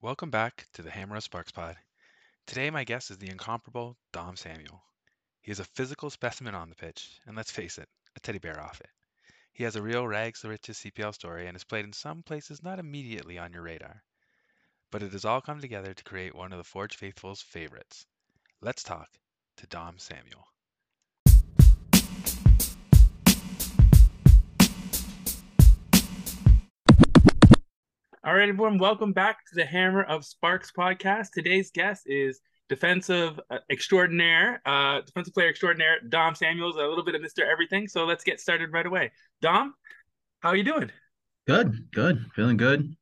Welcome 0.00 0.30
back 0.30 0.68
to 0.74 0.82
the 0.82 0.90
Hammer 0.92 1.16
of 1.16 1.24
Sparx 1.24 1.52
Pod. 1.52 1.76
Today, 2.46 2.70
my 2.70 2.84
guest 2.84 3.10
is 3.10 3.18
the 3.18 3.28
incomparable 3.28 3.96
Dom 4.12 4.36
Samuel. 4.36 4.80
He 5.40 5.50
is 5.50 5.58
a 5.58 5.64
physical 5.64 6.08
specimen 6.08 6.54
on 6.54 6.68
the 6.68 6.76
pitch, 6.76 7.18
and 7.26 7.36
let's 7.36 7.50
face 7.50 7.78
it, 7.78 7.88
a 8.14 8.20
teddy 8.20 8.38
bear 8.38 8.60
off 8.60 8.80
it. 8.80 8.90
He 9.52 9.64
has 9.64 9.74
a 9.74 9.82
real 9.82 10.06
rags 10.06 10.42
to 10.42 10.48
riches 10.48 10.78
CPL 10.78 11.14
story 11.14 11.48
and 11.48 11.56
has 11.56 11.64
played 11.64 11.84
in 11.84 11.92
some 11.92 12.22
places 12.22 12.62
not 12.62 12.78
immediately 12.78 13.38
on 13.38 13.52
your 13.52 13.62
radar. 13.62 14.04
But 14.92 15.02
it 15.02 15.10
has 15.10 15.24
all 15.24 15.40
come 15.40 15.60
together 15.60 15.94
to 15.94 16.04
create 16.04 16.32
one 16.32 16.52
of 16.52 16.58
the 16.58 16.64
Forge 16.64 16.96
Faithful's 16.96 17.42
favorites. 17.42 18.06
Let's 18.60 18.84
talk 18.84 19.08
to 19.56 19.66
Dom 19.66 19.98
Samuel. 19.98 20.46
All 28.26 28.34
right, 28.34 28.48
everyone, 28.48 28.78
welcome 28.78 29.12
back 29.12 29.46
to 29.46 29.54
the 29.54 29.64
Hammer 29.64 30.02
of 30.02 30.22
Sparx 30.22 30.72
podcast. 30.76 31.28
Today's 31.32 31.70
guest 31.70 32.02
is 32.06 32.40
defensive 32.68 33.38
uh, 33.50 33.58
extraordinaire, 33.70 34.60
uh, 34.66 35.02
defensive 35.02 35.32
player 35.32 35.48
extraordinaire, 35.48 35.98
Dom 36.08 36.34
Samuels, 36.34 36.74
a 36.74 36.80
little 36.80 37.04
bit 37.04 37.14
of 37.14 37.20
Mr. 37.20 37.48
Everything. 37.48 37.86
So 37.86 38.04
let's 38.04 38.24
get 38.24 38.40
started 38.40 38.72
right 38.72 38.84
away. 38.84 39.12
Dom, 39.42 39.74
how 40.40 40.48
are 40.48 40.56
you 40.56 40.64
doing? 40.64 40.90
Good, 41.46 41.86
good, 41.92 42.26
feeling 42.34 42.56
good. 42.56 42.96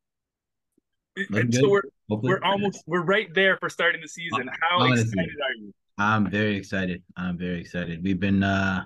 And 1.17 1.55
so 1.55 1.71
we're 1.71 1.85
Hopefully. 2.11 2.35
we're 2.35 2.45
almost 2.45 2.85
we're 2.87 3.01
right 3.01 3.33
there 3.33 3.57
for 3.57 3.71
starting 3.71 4.03
the 4.03 4.09
season. 4.09 4.51
How 4.61 4.81
Honestly, 4.81 5.05
excited 5.05 5.37
are 5.43 5.55
you? 5.55 5.73
I'm 5.97 6.31
very 6.31 6.55
excited. 6.55 7.03
I'm 7.17 7.39
very 7.39 7.63
excited. 7.63 8.05
We've 8.05 8.21
been 8.21 8.43
uh 8.43 8.85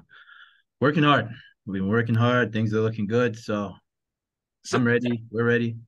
working 0.80 1.02
hard. 1.02 1.30
We've 1.66 1.83
been 1.83 1.91
working 1.91 2.14
hard. 2.14 2.52
Things 2.52 2.73
are 2.75 2.80
looking 2.80 3.09
good. 3.09 3.36
So, 3.36 3.72
so 4.64 4.78
I'm 4.78 4.84
ready. 4.84 5.25
We're 5.33 5.42
ready. 5.42 5.78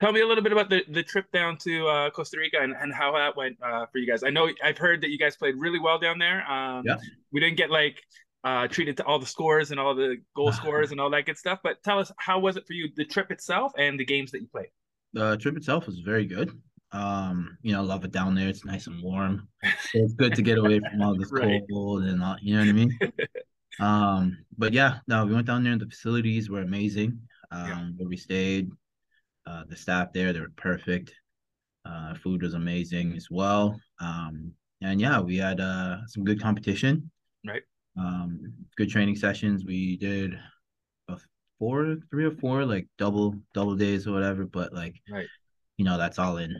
Tell 0.00 0.12
me 0.12 0.20
a 0.20 0.26
little 0.26 0.44
bit 0.44 0.52
about 0.52 0.70
the, 0.70 0.84
the 0.88 1.02
trip 1.02 1.30
down 1.32 1.56
to 1.58 1.88
uh, 1.88 2.10
Costa 2.10 2.38
Rica 2.38 2.58
and, 2.60 2.74
and 2.80 2.94
how 2.94 3.12
that 3.16 3.36
went 3.36 3.56
uh, 3.60 3.86
for 3.86 3.98
you 3.98 4.06
guys. 4.06 4.22
I 4.22 4.30
know 4.30 4.48
I've 4.62 4.78
heard 4.78 5.00
that 5.00 5.10
you 5.10 5.18
guys 5.18 5.36
played 5.36 5.56
really 5.56 5.80
well 5.80 5.98
down 5.98 6.18
there. 6.18 6.48
Um, 6.48 6.84
yeah. 6.86 6.98
We 7.32 7.40
didn't 7.40 7.56
get 7.56 7.70
like 7.70 8.00
uh, 8.44 8.68
treated 8.68 8.96
to 8.98 9.04
all 9.04 9.18
the 9.18 9.26
scores 9.26 9.72
and 9.72 9.80
all 9.80 9.94
the 9.94 10.18
goal 10.36 10.52
scores 10.60 10.92
and 10.92 11.00
all 11.00 11.10
that 11.10 11.26
good 11.26 11.36
stuff. 11.36 11.58
But 11.62 11.82
tell 11.82 11.98
us, 11.98 12.12
how 12.18 12.38
was 12.38 12.56
it 12.56 12.66
for 12.66 12.74
you, 12.74 12.88
the 12.96 13.04
trip 13.04 13.30
itself 13.30 13.72
and 13.76 13.98
the 13.98 14.04
games 14.04 14.30
that 14.30 14.40
you 14.40 14.46
played? 14.46 14.68
The 15.14 15.36
trip 15.38 15.56
itself 15.56 15.86
was 15.86 15.98
very 15.98 16.26
good. 16.26 16.52
Um, 16.92 17.58
you 17.62 17.72
know, 17.72 17.82
love 17.82 18.04
it 18.04 18.12
down 18.12 18.34
there. 18.34 18.48
It's 18.48 18.64
nice 18.64 18.86
and 18.86 19.02
warm. 19.02 19.48
It's 19.94 20.14
good 20.14 20.34
to 20.34 20.42
get 20.42 20.58
away 20.58 20.80
from 20.80 21.02
all 21.02 21.16
this 21.16 21.32
right. 21.32 21.62
cold 21.70 22.04
and 22.04 22.22
all, 22.22 22.36
you 22.40 22.54
know 22.54 22.60
what 22.60 22.68
I 22.68 22.72
mean. 22.72 22.98
um, 23.80 24.38
but 24.56 24.72
yeah, 24.72 24.98
no, 25.06 25.26
we 25.26 25.34
went 25.34 25.46
down 25.46 25.64
there 25.64 25.72
and 25.72 25.80
the 25.80 25.86
facilities 25.86 26.48
were 26.48 26.60
amazing. 26.60 27.20
Um, 27.50 27.66
yeah. 27.66 27.84
where 27.96 28.08
we 28.08 28.16
stayed, 28.16 28.70
uh, 29.48 29.64
the 29.68 29.76
staff 29.76 30.12
there, 30.12 30.32
they 30.32 30.40
were 30.40 30.52
perfect. 30.56 31.12
Uh, 31.84 32.14
food 32.14 32.42
was 32.42 32.54
amazing 32.54 33.14
as 33.16 33.28
well. 33.30 33.80
Um, 34.00 34.52
and 34.82 35.00
yeah, 35.00 35.20
we 35.20 35.38
had 35.38 35.60
uh, 35.60 35.98
some 36.06 36.24
good 36.24 36.40
competition. 36.40 37.10
Right. 37.46 37.62
Um, 37.98 38.52
good 38.76 38.90
training 38.90 39.16
sessions. 39.16 39.64
We 39.64 39.96
did 39.96 40.38
four, 41.58 41.96
three 42.10 42.24
or 42.24 42.30
four, 42.32 42.64
like 42.64 42.86
double 42.98 43.34
double 43.54 43.74
days 43.74 44.06
or 44.06 44.12
whatever. 44.12 44.44
But 44.44 44.72
like, 44.72 45.00
right. 45.10 45.26
you 45.76 45.84
know, 45.84 45.98
that's 45.98 46.18
all 46.18 46.36
in 46.36 46.54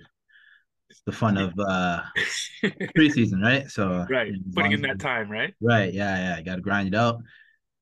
the 1.04 1.12
fun 1.12 1.36
of 1.36 1.52
uh 1.58 2.02
preseason, 2.96 3.42
right? 3.42 3.70
So 3.70 4.06
right, 4.08 4.32
putting 4.54 4.72
in 4.72 4.82
that 4.82 4.98
time, 4.98 5.30
right? 5.30 5.54
Right. 5.60 5.92
Yeah, 5.92 6.16
yeah. 6.16 6.42
got 6.42 6.56
to 6.56 6.62
grind 6.62 6.88
it 6.88 6.94
out, 6.94 7.20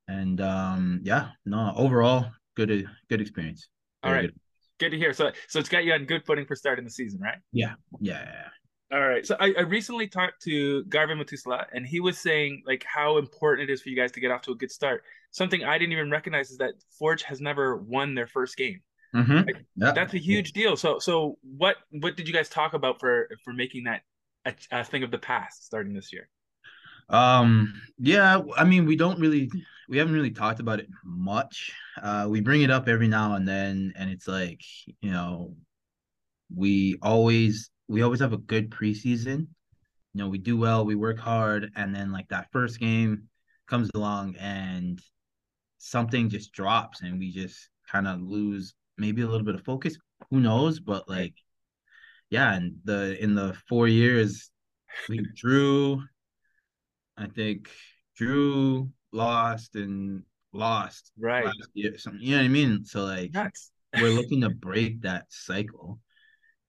and 0.08 0.40
um, 0.40 1.00
yeah. 1.02 1.28
No, 1.44 1.72
overall, 1.76 2.26
good 2.56 2.86
good 3.08 3.20
experience. 3.20 3.68
Very 4.02 4.14
all 4.14 4.22
right. 4.22 4.30
Good 4.30 4.40
good 4.78 4.90
to 4.90 4.96
hear. 4.96 5.12
So 5.12 5.30
so 5.48 5.58
it's 5.58 5.68
got 5.68 5.84
you 5.84 5.92
on 5.92 6.04
good 6.04 6.24
footing 6.24 6.46
for 6.46 6.56
starting 6.56 6.84
the 6.84 6.90
season, 6.90 7.20
right? 7.20 7.38
Yeah, 7.52 7.74
yeah. 8.00 8.48
All 8.92 9.00
right. 9.00 9.26
So 9.26 9.36
I, 9.40 9.52
I 9.58 9.62
recently 9.62 10.06
talked 10.06 10.42
to 10.42 10.84
Garven 10.84 11.20
Metusala, 11.20 11.66
and 11.72 11.84
he 11.84 11.98
was 12.00 12.18
saying 12.18 12.62
like 12.66 12.84
how 12.86 13.18
important 13.18 13.68
it 13.68 13.72
is 13.72 13.82
for 13.82 13.88
you 13.88 13.96
guys 13.96 14.12
to 14.12 14.20
get 14.20 14.30
off 14.30 14.42
to 14.42 14.52
a 14.52 14.54
good 14.54 14.70
start. 14.70 15.02
Something 15.32 15.64
I 15.64 15.76
didn't 15.76 15.92
even 15.92 16.10
recognize 16.10 16.50
is 16.50 16.58
that 16.58 16.74
Forge 16.98 17.22
has 17.24 17.40
never 17.40 17.76
won 17.76 18.14
their 18.14 18.28
first 18.28 18.56
game. 18.56 18.80
Mm-hmm. 19.14 19.36
Like. 19.36 19.64
That's 19.76 20.14
a 20.14 20.18
huge 20.18 20.52
deal. 20.52 20.76
So 20.76 20.98
so 20.98 21.38
what 21.42 21.76
what 21.90 22.16
did 22.16 22.28
you 22.28 22.34
guys 22.34 22.48
talk 22.48 22.74
about 22.74 23.00
for 23.00 23.28
for 23.44 23.52
making 23.52 23.84
that 23.84 24.02
a, 24.44 24.54
a 24.70 24.84
thing 24.84 25.02
of 25.02 25.10
the 25.10 25.18
past 25.18 25.64
starting 25.64 25.92
this 25.92 26.12
year? 26.12 26.28
Um, 27.08 27.80
yeah, 27.98 28.40
I 28.56 28.64
mean, 28.64 28.86
we 28.86 28.96
don't 28.96 29.20
really, 29.20 29.50
we 29.88 29.98
haven't 29.98 30.14
really 30.14 30.30
talked 30.30 30.60
about 30.60 30.80
it 30.80 30.88
much. 31.04 31.72
Uh, 32.02 32.26
we 32.28 32.40
bring 32.40 32.62
it 32.62 32.70
up 32.70 32.88
every 32.88 33.08
now 33.08 33.34
and 33.34 33.46
then, 33.46 33.92
and 33.96 34.10
it's 34.10 34.26
like, 34.26 34.60
you 35.00 35.10
know, 35.10 35.54
we 36.54 36.98
always, 37.02 37.70
we 37.88 38.02
always 38.02 38.20
have 38.20 38.32
a 38.32 38.38
good 38.38 38.70
preseason. 38.70 39.46
You 40.12 40.22
know, 40.22 40.28
we 40.28 40.38
do 40.38 40.56
well, 40.56 40.84
we 40.84 40.94
work 40.94 41.18
hard, 41.18 41.70
and 41.76 41.94
then 41.94 42.10
like 42.10 42.28
that 42.28 42.50
first 42.50 42.80
game 42.80 43.28
comes 43.66 43.90
along 43.94 44.36
and 44.36 45.00
something 45.78 46.28
just 46.28 46.52
drops, 46.52 47.02
and 47.02 47.18
we 47.18 47.32
just 47.32 47.68
kind 47.90 48.08
of 48.08 48.20
lose 48.20 48.74
maybe 48.98 49.22
a 49.22 49.26
little 49.26 49.44
bit 49.44 49.54
of 49.54 49.64
focus. 49.64 49.96
Who 50.30 50.40
knows? 50.40 50.80
But 50.80 51.08
like, 51.08 51.34
yeah, 52.30 52.54
and 52.54 52.76
the 52.84 53.22
in 53.22 53.34
the 53.34 53.56
four 53.68 53.86
years 53.88 54.50
we 55.08 55.24
drew 55.34 56.02
I 57.16 57.26
think 57.26 57.70
Drew 58.16 58.90
lost 59.12 59.76
and 59.76 60.22
lost 60.52 61.12
right 61.18 61.46
year, 61.74 61.96
something, 61.98 62.20
you 62.20 62.32
know 62.32 62.38
what 62.38 62.44
I 62.44 62.48
mean? 62.48 62.84
So 62.84 63.04
like 63.04 63.32
we're 63.94 64.10
looking 64.10 64.40
to 64.42 64.50
break 64.50 65.02
that 65.02 65.26
cycle 65.28 66.00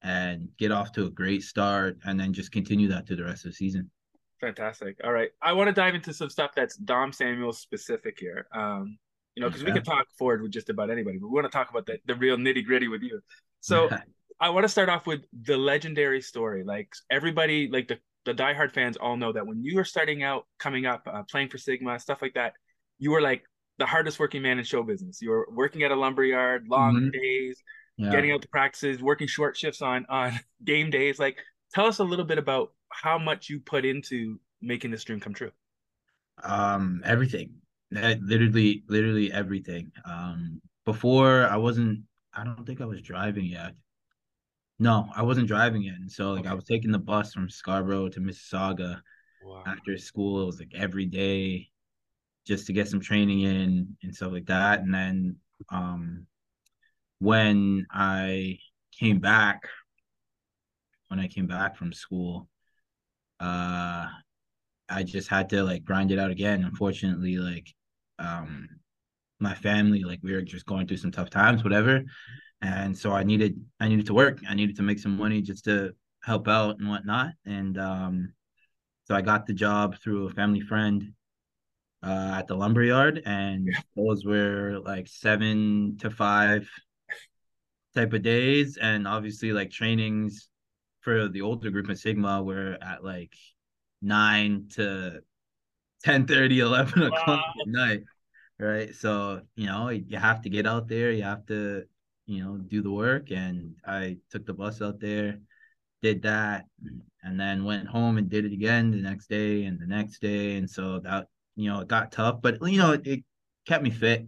and 0.02 0.50
get 0.58 0.72
off 0.72 0.92
to 0.94 1.06
a 1.06 1.10
great 1.10 1.44
start 1.44 1.98
and 2.06 2.20
then 2.20 2.34
just 2.34 2.52
continue 2.52 2.88
that 2.90 3.08
to 3.08 3.16
the 3.16 3.24
rest 3.24 3.46
of 3.46 3.52
the 3.52 3.56
season. 3.56 3.90
Fantastic. 4.40 4.98
All 5.04 5.12
right. 5.12 5.30
I 5.42 5.54
want 5.54 5.68
to 5.68 5.74
dive 5.74 5.96
into 5.96 6.14
some 6.14 6.30
stuff 6.30 6.52
that's 6.56 6.76
Dom 6.78 7.12
Samuel 7.12 7.54
specific 7.54 8.18
here. 8.20 8.48
Um, 8.54 8.98
you 9.36 9.42
know, 9.42 9.50
because 9.50 9.64
we 9.64 9.72
can 9.72 9.84
talk 9.84 10.08
forward 10.18 10.42
with 10.42 10.52
just 10.52 10.70
about 10.70 10.90
anybody, 10.90 11.20
but 11.20 11.28
we 11.28 11.34
want 11.36 11.46
to 11.46 11.56
talk 11.56 11.70
about 11.70 11.86
the, 11.86 12.00
the 12.08 12.16
real 12.16 12.38
nitty 12.38 12.66
gritty 12.66 12.88
with 12.88 13.04
you. 13.04 13.20
So 13.62 13.90
I 14.40 14.50
want 14.50 14.64
to 14.64 14.70
start 14.70 14.90
off 14.90 15.06
with 15.06 15.22
the 15.44 15.58
legendary 15.58 16.22
story. 16.22 16.64
Like 16.64 16.90
everybody, 17.12 17.70
like 17.72 17.88
the 17.88 18.00
the 18.28 18.34
diehard 18.34 18.74
fans 18.74 18.98
all 18.98 19.16
know 19.16 19.32
that 19.32 19.48
when 19.48 19.64
you 19.64 19.76
were 19.76 19.86
starting 19.86 20.22
out, 20.22 20.46
coming 20.60 20.86
up, 20.86 21.08
uh, 21.08 21.24
playing 21.32 21.48
for 21.48 21.58
Sigma, 21.58 21.98
stuff 21.98 22.22
like 22.22 22.34
that, 22.34 22.54
you 23.00 23.12
were 23.12 23.22
like 23.22 23.44
the 23.80 23.86
hardest 23.86 24.20
working 24.20 24.42
man 24.42 24.60
in 24.60 24.66
show 24.66 24.84
business. 24.84 25.22
You 25.22 25.30
were 25.30 25.48
working 25.50 25.84
at 25.84 25.92
a 25.92 25.96
lumber 25.96 26.26
yard, 26.26 26.68
long 26.70 26.96
mm-hmm. 26.96 27.10
days, 27.10 27.64
yeah. 27.96 28.12
getting 28.12 28.32
out 28.32 28.42
to 28.42 28.50
practices, 28.50 29.02
working 29.02 29.28
short 29.28 29.56
shifts 29.56 29.82
on 29.82 30.06
on 30.10 30.38
game 30.64 30.90
days. 30.90 31.20
Like, 31.20 31.38
tell 31.74 31.86
us 31.86 32.00
a 32.00 32.04
little 32.04 32.26
bit 32.26 32.38
about 32.38 32.74
how 32.90 33.18
much 33.18 33.50
you 33.50 33.62
put 33.62 33.86
into 33.86 34.40
making 34.62 34.92
this 34.92 35.06
dream 35.06 35.22
come 35.22 35.34
true. 35.34 35.52
Um, 36.44 37.02
everything, 37.06 37.54
literally, 37.92 38.84
literally 38.90 39.32
everything. 39.32 39.92
Um, 40.06 40.62
before 40.86 41.48
I 41.48 41.56
wasn't, 41.56 42.02
I 42.34 42.44
don't 42.44 42.66
think 42.66 42.82
I 42.82 42.86
was 42.86 43.02
driving 43.02 43.46
yet. 43.46 43.74
No, 44.80 45.10
I 45.16 45.24
wasn't 45.24 45.48
driving 45.48 45.86
it. 45.86 45.96
And 45.96 46.12
so 46.12 46.32
like 46.32 46.42
okay. 46.42 46.50
I 46.50 46.54
was 46.54 46.66
taking 46.66 46.92
the 46.92 47.00
bus 47.00 47.34
from 47.34 47.50
Scarborough 47.50 48.10
to 48.10 48.20
Mississauga 48.20 49.02
wow. 49.44 49.64
after 49.66 49.98
school. 49.98 50.44
It 50.44 50.46
was 50.46 50.60
like 50.60 50.74
every 50.76 51.06
day 51.06 51.70
just 52.46 52.68
to 52.68 52.74
get 52.74 52.88
some 52.88 53.00
training 53.00 53.42
in 53.42 53.98
and 54.04 54.16
stuff 54.16 54.32
like 54.32 54.46
that. 54.46 54.80
And 54.82 54.94
then 54.94 55.38
um 55.70 56.28
when 57.20 57.88
I 57.92 58.60
came 58.98 59.20
back, 59.20 59.68
when 61.08 61.20
I 61.20 61.28
came 61.28 61.48
back 61.48 61.76
from 61.76 61.92
school, 61.92 62.48
uh 63.40 64.08
I 64.90 65.04
just 65.04 65.28
had 65.28 65.50
to 65.50 65.64
like 65.64 65.84
grind 65.86 66.12
it 66.12 66.20
out 66.20 66.30
again. 66.32 66.64
Unfortunately, 66.64 67.38
like 67.38 67.74
um 68.20 68.70
my 69.40 69.56
family, 69.56 70.04
like 70.04 70.20
we 70.22 70.34
were 70.34 70.42
just 70.42 70.68
going 70.68 70.86
through 70.86 70.98
some 70.98 71.12
tough 71.12 71.32
times, 71.32 71.64
whatever 71.64 72.04
and 72.62 72.98
so 72.98 73.12
I 73.12 73.24
needed 73.24 73.64
I 73.80 73.88
needed 73.88 74.08
to 74.08 74.14
work. 74.14 74.40
I 74.48 74.56
needed 74.56 74.76
to 74.78 74.84
make 74.84 75.00
some 75.00 75.18
money 75.18 75.42
just 75.42 75.66
to 75.66 75.94
help 76.24 76.48
out 76.48 76.80
and 76.80 76.90
whatnot. 76.90 77.34
And 77.46 77.78
um, 77.78 78.34
so 79.06 79.16
I 79.16 79.22
got 79.22 79.46
the 79.46 79.54
job 79.54 79.98
through 80.00 80.28
a 80.28 80.32
family 80.32 80.62
friend 80.62 81.14
uh, 82.04 82.36
at 82.40 82.48
the 82.48 82.56
lumber 82.56 82.84
yard, 82.84 83.22
and 83.26 83.70
those 83.96 84.26
were 84.26 84.80
like 84.84 85.08
seven 85.08 85.98
to 86.00 86.10
five 86.10 86.70
type 87.96 88.14
of 88.14 88.22
days, 88.22 88.78
and 88.78 89.08
obviously 89.08 89.52
like 89.52 89.72
trainings 89.72 90.50
for 91.02 91.30
the 91.30 91.42
older 91.42 91.70
group 91.70 91.90
in 91.90 91.96
Sigma 91.96 92.44
were 92.44 92.78
at 92.82 93.04
like 93.04 93.34
nine 94.02 94.68
to 94.72 95.22
10 96.04 96.28
30 96.28 96.60
11 96.62 97.04
o'clock 97.04 97.26
wow. 97.28 97.54
at 97.62 97.68
night 97.68 98.04
right 98.60 98.94
so 98.94 99.42
you 99.56 99.66
know 99.66 99.90
you 99.90 100.18
have 100.18 100.42
to 100.42 100.50
get 100.50 100.68
out 100.68 100.88
there 100.88 101.12
you 101.12 101.24
have 101.24 101.46
to 101.46 101.84
you 102.28 102.44
know, 102.44 102.58
do 102.58 102.82
the 102.82 102.92
work. 102.92 103.32
And 103.32 103.76
I 103.86 104.18
took 104.30 104.46
the 104.46 104.54
bus 104.54 104.82
out 104.82 105.00
there, 105.00 105.40
did 106.02 106.22
that, 106.24 106.66
and 107.24 107.40
then 107.40 107.64
went 107.64 107.88
home 107.88 108.18
and 108.18 108.30
did 108.30 108.46
it 108.46 108.54
again 108.54 108.92
the 108.92 108.98
next 108.98 109.28
day 109.28 109.64
and 109.64 109.80
the 109.80 109.88
next 109.88 110.20
day. 110.20 110.58
And 110.58 110.70
so 110.70 111.00
that 111.00 111.28
you 111.56 111.72
know, 111.72 111.80
it 111.80 111.88
got 111.88 112.12
tough, 112.12 112.40
but 112.42 112.62
you 112.62 112.78
know, 112.78 112.92
it, 112.92 113.08
it 113.08 113.24
kept 113.66 113.84
me 113.84 113.90
fit, 113.90 114.28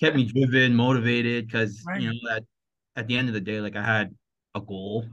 kept 0.00 0.16
me 0.16 0.24
driven, 0.24 0.74
motivated. 0.74 1.46
Because 1.46 1.82
right. 1.86 2.00
you 2.00 2.08
know, 2.08 2.30
at 2.36 2.44
at 2.96 3.06
the 3.06 3.16
end 3.16 3.28
of 3.28 3.34
the 3.34 3.40
day, 3.40 3.60
like 3.60 3.76
I 3.76 3.82
had 3.82 4.14
a 4.54 4.60
goal 4.60 5.04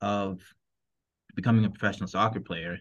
of 0.00 0.40
becoming 1.36 1.64
a 1.64 1.70
professional 1.70 2.08
soccer 2.08 2.40
player, 2.40 2.78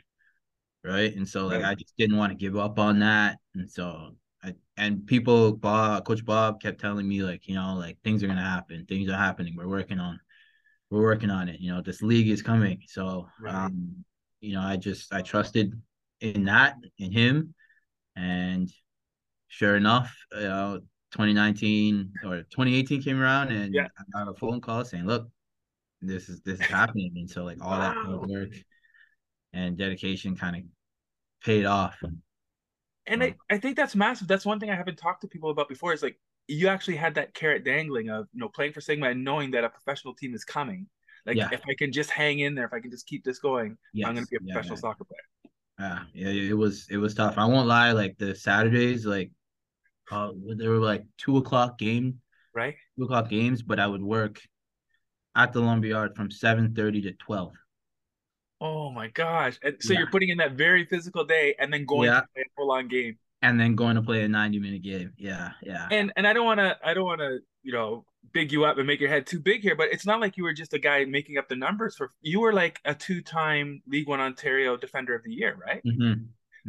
right? 0.83 1.13
And 1.15 1.27
so 1.27 1.45
like 1.47 1.61
right. 1.61 1.71
I 1.71 1.75
just 1.75 1.95
didn't 1.97 2.17
want 2.17 2.31
to 2.31 2.37
give 2.37 2.57
up 2.57 2.79
on 2.79 2.99
that, 2.99 3.37
and 3.53 3.69
so 3.69 4.15
I 4.45 4.55
and 4.77 5.05
people, 5.07 5.53
Bob, 5.53 6.05
Coach 6.05 6.25
Bob, 6.25 6.61
kept 6.61 6.79
telling 6.79 7.07
me 7.07 7.23
like, 7.23 7.47
you 7.47 7.55
know, 7.55 7.75
like 7.75 7.97
things 8.03 8.23
are 8.23 8.27
gonna 8.27 8.41
happen, 8.41 8.85
things 8.85 9.09
are 9.09 9.17
happening, 9.17 9.55
we're 9.57 9.67
working 9.67 9.99
on, 9.99 10.19
we're 10.89 11.01
working 11.01 11.29
on 11.29 11.49
it. 11.49 11.59
You 11.59 11.73
know, 11.73 11.81
this 11.81 12.01
league 12.01 12.29
is 12.29 12.41
coming, 12.41 12.81
so 12.87 13.27
right. 13.41 13.53
um, 13.55 14.05
you 14.41 14.53
know, 14.53 14.61
I 14.61 14.77
just 14.77 15.13
I 15.13 15.21
trusted 15.21 15.73
in 16.21 16.45
that 16.45 16.75
in 16.97 17.11
him, 17.11 17.53
and 18.15 18.69
sure 19.47 19.75
enough, 19.75 20.15
you 20.33 20.41
know, 20.41 20.79
2019 21.11 22.13
or 22.23 22.37
2018 22.43 23.01
came 23.01 23.21
around, 23.21 23.49
and 23.49 23.73
yeah. 23.73 23.87
I 23.97 24.25
got 24.25 24.31
a 24.31 24.33
phone 24.35 24.61
call 24.61 24.85
saying, 24.85 25.05
"Look, 25.05 25.29
this 26.01 26.29
is 26.29 26.41
this 26.41 26.59
is 26.59 26.65
happening," 26.65 27.13
and 27.15 27.29
so 27.29 27.43
like 27.43 27.57
all 27.61 27.71
wow. 27.71 27.79
that 27.79 27.95
hard 27.95 28.29
work 28.29 28.49
and 29.53 29.77
dedication 29.77 30.35
kind 30.35 30.57
of 30.57 30.61
paid 31.43 31.65
off. 31.65 31.97
And 33.07 33.23
I, 33.23 33.35
I 33.49 33.57
think 33.57 33.77
that's 33.77 33.95
massive. 33.95 34.27
That's 34.27 34.45
one 34.45 34.59
thing 34.59 34.71
I 34.71 34.75
haven't 34.75 34.97
talked 34.97 35.21
to 35.21 35.27
people 35.27 35.51
about 35.51 35.69
before. 35.69 35.93
Is 35.93 36.01
like 36.01 36.17
you 36.47 36.67
actually 36.67 36.95
had 36.95 37.15
that 37.15 37.33
carrot 37.33 37.63
dangling 37.63 38.09
of 38.09 38.27
you 38.33 38.39
know 38.39 38.49
playing 38.49 38.73
for 38.73 38.81
Sigma 38.81 39.09
and 39.09 39.23
knowing 39.23 39.51
that 39.51 39.63
a 39.63 39.69
professional 39.69 40.13
team 40.13 40.33
is 40.33 40.43
coming. 40.43 40.87
Like 41.25 41.37
yeah. 41.37 41.49
if 41.51 41.61
I 41.67 41.73
can 41.77 41.91
just 41.91 42.09
hang 42.11 42.39
in 42.39 42.55
there, 42.55 42.65
if 42.65 42.73
I 42.73 42.79
can 42.79 42.91
just 42.91 43.07
keep 43.07 43.23
this 43.23 43.39
going, 43.39 43.77
yes. 43.93 44.07
I'm 44.07 44.15
gonna 44.15 44.27
be 44.27 44.37
a 44.37 44.39
professional 44.39 44.77
yeah, 44.77 44.81
soccer 44.81 45.03
player. 45.05 45.51
Yeah, 45.79 45.99
yeah, 46.13 46.49
it 46.49 46.57
was 46.57 46.87
it 46.89 46.97
was 46.97 47.13
tough. 47.13 47.37
I 47.37 47.45
won't 47.45 47.67
lie. 47.67 47.91
Like 47.91 48.17
the 48.17 48.35
Saturdays, 48.35 49.05
like 49.05 49.31
uh, 50.11 50.31
there 50.55 50.69
were 50.69 50.77
like 50.77 51.05
two 51.17 51.37
o'clock 51.37 51.77
game, 51.77 52.21
right? 52.53 52.75
Two 52.97 53.05
o'clock 53.05 53.29
games, 53.29 53.61
but 53.61 53.79
I 53.79 53.87
would 53.87 54.03
work 54.03 54.39
at 55.35 55.51
the 55.51 55.59
Lumberyard 55.59 56.15
from 56.15 56.31
seven 56.31 56.73
thirty 56.73 57.01
to 57.03 57.11
twelve. 57.13 57.53
Oh 58.61 58.89
my 58.89 59.09
gosh! 59.09 59.59
And 59.63 59.75
so 59.79 59.93
yeah. 59.93 59.99
you're 59.99 60.09
putting 60.09 60.29
in 60.29 60.37
that 60.37 60.53
very 60.53 60.85
physical 60.85 61.25
day, 61.25 61.55
and 61.59 61.71
then 61.73 61.85
going 61.85 62.09
yeah. 62.09 62.21
to 62.21 62.27
play 62.33 62.43
a 62.43 62.49
full 62.55 62.71
on 62.71 62.87
game, 62.87 63.17
and 63.41 63.59
then 63.59 63.75
going 63.75 63.95
to 63.95 64.01
play 64.01 64.23
a 64.23 64.27
ninety 64.27 64.59
minute 64.59 64.81
game. 64.81 65.13
Yeah, 65.17 65.51
yeah. 65.61 65.87
And 65.91 66.13
and 66.15 66.25
I 66.25 66.33
don't 66.33 66.45
want 66.45 66.59
to 66.59 66.77
I 66.83 66.93
don't 66.93 67.05
want 67.05 67.19
to 67.21 67.39
you 67.63 67.73
know 67.73 68.05
big 68.31 68.51
you 68.51 68.65
up 68.65 68.77
and 68.77 68.87
make 68.87 68.99
your 68.99 69.09
head 69.09 69.27
too 69.27 69.39
big 69.39 69.61
here, 69.61 69.75
but 69.75 69.89
it's 69.91 70.05
not 70.05 70.19
like 70.19 70.37
you 70.37 70.43
were 70.43 70.53
just 70.53 70.73
a 70.73 70.79
guy 70.79 71.05
making 71.05 71.37
up 71.37 71.49
the 71.49 71.55
numbers 71.55 71.95
for. 71.95 72.11
You 72.21 72.39
were 72.39 72.53
like 72.53 72.79
a 72.85 72.95
two 72.95 73.21
time 73.21 73.81
League 73.87 74.07
One 74.07 74.19
Ontario 74.19 74.77
Defender 74.77 75.15
of 75.15 75.23
the 75.23 75.31
Year, 75.31 75.57
right? 75.59 75.81
Mm-hmm. 75.85 76.23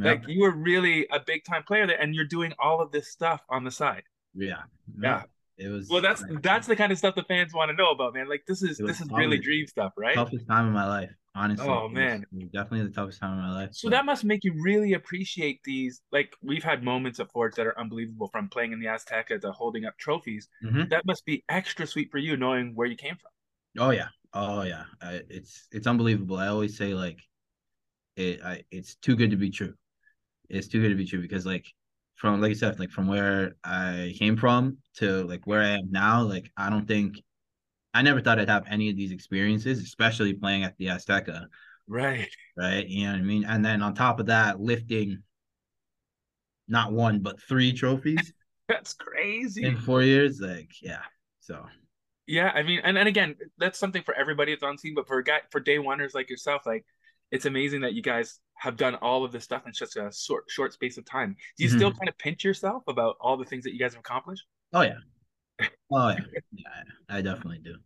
Yep. 0.05 0.21
Like 0.21 0.29
you 0.29 0.43
were 0.43 0.51
really 0.51 1.07
a 1.11 1.21
big 1.21 1.45
time 1.45 1.63
player 1.63 1.87
there, 1.87 2.01
and 2.01 2.15
you're 2.15 2.27
doing 2.27 2.53
all 2.59 2.83
of 2.83 2.91
this 2.93 3.09
stuff 3.09 3.43
on 3.49 3.65
the 3.65 3.71
side. 3.71 4.03
Yeah, 4.35 4.63
yeah. 5.01 5.23
It 5.59 5.69
was 5.69 5.89
well. 5.89 6.03
That's 6.03 6.23
that's 6.43 6.67
the 6.67 6.77
kind 6.77 6.93
of 6.93 6.99
stuff 6.99 7.15
the 7.15 7.23
fans 7.23 7.55
want 7.55 7.71
to 7.71 7.77
know 7.77 7.91
about, 7.91 8.13
man. 8.13 8.29
Like 8.29 8.45
this 8.47 8.63
is 8.63 8.77
this 8.77 9.01
is 9.01 9.09
really 9.11 9.39
dream 9.39 9.67
stuff, 9.67 9.95
right? 9.97 10.15
Toughest 10.15 10.47
time 10.47 10.67
of 10.67 10.75
my 10.75 10.87
life, 10.87 11.11
honestly. 11.37 11.69
Oh 11.69 11.89
man, 11.89 12.25
definitely 12.53 12.87
the 12.87 12.93
toughest 12.93 13.21
time 13.21 13.39
of 13.39 13.45
my 13.45 13.53
life. 13.53 13.71
So 13.73 13.91
that 13.91 14.05
must 14.05 14.25
make 14.25 14.43
you 14.43 14.55
really 14.61 14.95
appreciate 14.95 15.61
these. 15.65 16.01
Like 16.11 16.35
we've 16.43 16.65
had 16.65 16.83
moments 16.83 17.19
of 17.19 17.31
Forge 17.31 17.55
that 17.57 17.67
are 17.67 17.79
unbelievable, 17.79 18.29
from 18.29 18.49
playing 18.49 18.73
in 18.73 18.81
the 18.81 18.87
Azteca 18.87 19.41
to 19.41 19.53
holding 19.53 19.85
up 19.85 19.97
trophies. 19.99 20.49
Mm-hmm. 20.65 20.89
That 20.89 21.05
must 21.07 21.25
be 21.27 21.45
extra 21.49 21.87
sweet 21.87 22.11
for 22.11 22.19
you, 22.19 22.37
knowing 22.37 22.75
where 22.75 22.87
you 22.87 22.97
came 22.97 23.17
from. 23.17 23.31
Oh 23.79 23.91
yeah, 23.91 24.09
oh 24.33 24.63
yeah. 24.63 24.85
I, 25.01 25.21
it's 25.29 25.69
it's 25.71 25.87
unbelievable. 25.87 26.39
I 26.39 26.49
always 26.49 26.77
say 26.77 26.95
like, 26.95 27.21
it. 28.17 28.41
I, 28.43 28.65
it's 28.71 28.97
too 28.97 29.15
good 29.15 29.31
to 29.31 29.37
be 29.37 29.51
true. 29.51 29.75
It's 30.49 30.69
too 30.69 30.81
good 30.81 30.91
to 30.91 30.95
be 30.97 31.07
true 31.07 31.21
because 31.21 31.45
like 31.45 31.67
from 32.17 32.41
like 32.41 32.49
you 32.49 32.55
said, 32.55 32.81
like 32.81 32.91
from 32.91 33.07
where 33.07 33.57
I 33.63 34.15
came 34.19 34.37
from 34.37 34.79
to 34.97 35.25
like 35.25 35.47
where 35.47 35.61
I 35.61 35.79
am 35.79 35.91
now, 35.91 36.23
like 36.23 36.51
I 36.57 36.71
don't 36.71 36.89
think 36.89 37.17
I 37.97 38.03
never 38.03 38.21
thought 38.21 38.39
I'd 38.39 38.49
have 38.51 38.67
any 38.69 38.91
of 38.91 38.97
these 38.97 39.11
experiences, 39.11 39.83
especially 39.83 40.35
playing 40.35 40.65
at 40.65 40.77
the 40.77 40.87
Azteca. 40.87 41.47
Right. 41.89 42.29
Right. 42.57 42.87
You 42.87 43.07
know 43.07 43.13
what 43.13 43.19
I 43.21 43.23
mean? 43.23 43.45
And 43.45 43.65
then 43.65 43.83
on 43.83 43.95
top 43.95 44.21
of 44.21 44.27
that, 44.27 44.61
lifting 44.61 45.23
not 46.69 46.93
one 46.93 47.21
but 47.21 47.41
three 47.41 47.73
trophies. 47.73 48.33
that's 48.69 48.93
crazy. 48.93 49.65
In 49.65 49.77
four 49.77 50.03
years. 50.03 50.41
Like, 50.41 50.71
yeah. 50.83 51.03
So 51.41 51.65
yeah, 52.27 52.51
I 52.55 52.65
mean, 52.65 52.81
and, 52.83 52.99
and 52.99 53.09
again, 53.09 53.37
that's 53.57 53.79
something 53.79 54.03
for 54.03 54.15
everybody 54.15 54.53
that's 54.53 54.63
on 54.63 54.77
scene, 54.79 54.95
but 54.95 55.07
for 55.07 55.19
a 55.19 55.25
guy 55.25 55.41
for 55.51 55.61
day 55.61 55.79
oneers 55.79 56.15
like 56.15 56.29
yourself, 56.29 56.67
like 56.67 56.85
it's 57.31 57.47
amazing 57.47 57.81
that 57.83 57.95
you 57.95 58.03
guys 58.03 58.41
have 58.55 58.77
done 58.77 58.97
all 58.97 59.25
of 59.25 59.33
this 59.33 59.45
stuff 59.45 59.63
in 59.67 59.73
such 59.73 59.97
a 59.97 60.11
short 60.13 60.45
short 60.49 60.73
space 60.73 60.99
of 60.99 61.05
time. 61.05 61.37
Do 61.57 61.65
you 61.65 61.71
mm-hmm. 61.71 61.79
still 61.79 61.93
kind 61.93 62.09
of 62.09 62.19
pinch 62.19 62.45
yourself 62.45 62.83
about 62.89 63.17
all 63.21 63.37
the 63.37 63.45
things 63.45 63.65
that 63.65 63.73
you 63.73 63.79
guys 63.79 63.95
have 63.95 64.01
accomplished? 64.01 64.45
Oh 64.73 64.83
yeah. 64.83 64.99
Oh 65.91 66.09
yeah. 66.09 66.19
yeah 66.53 66.83
I 67.09 67.23
definitely 67.23 67.61
do. 67.63 67.77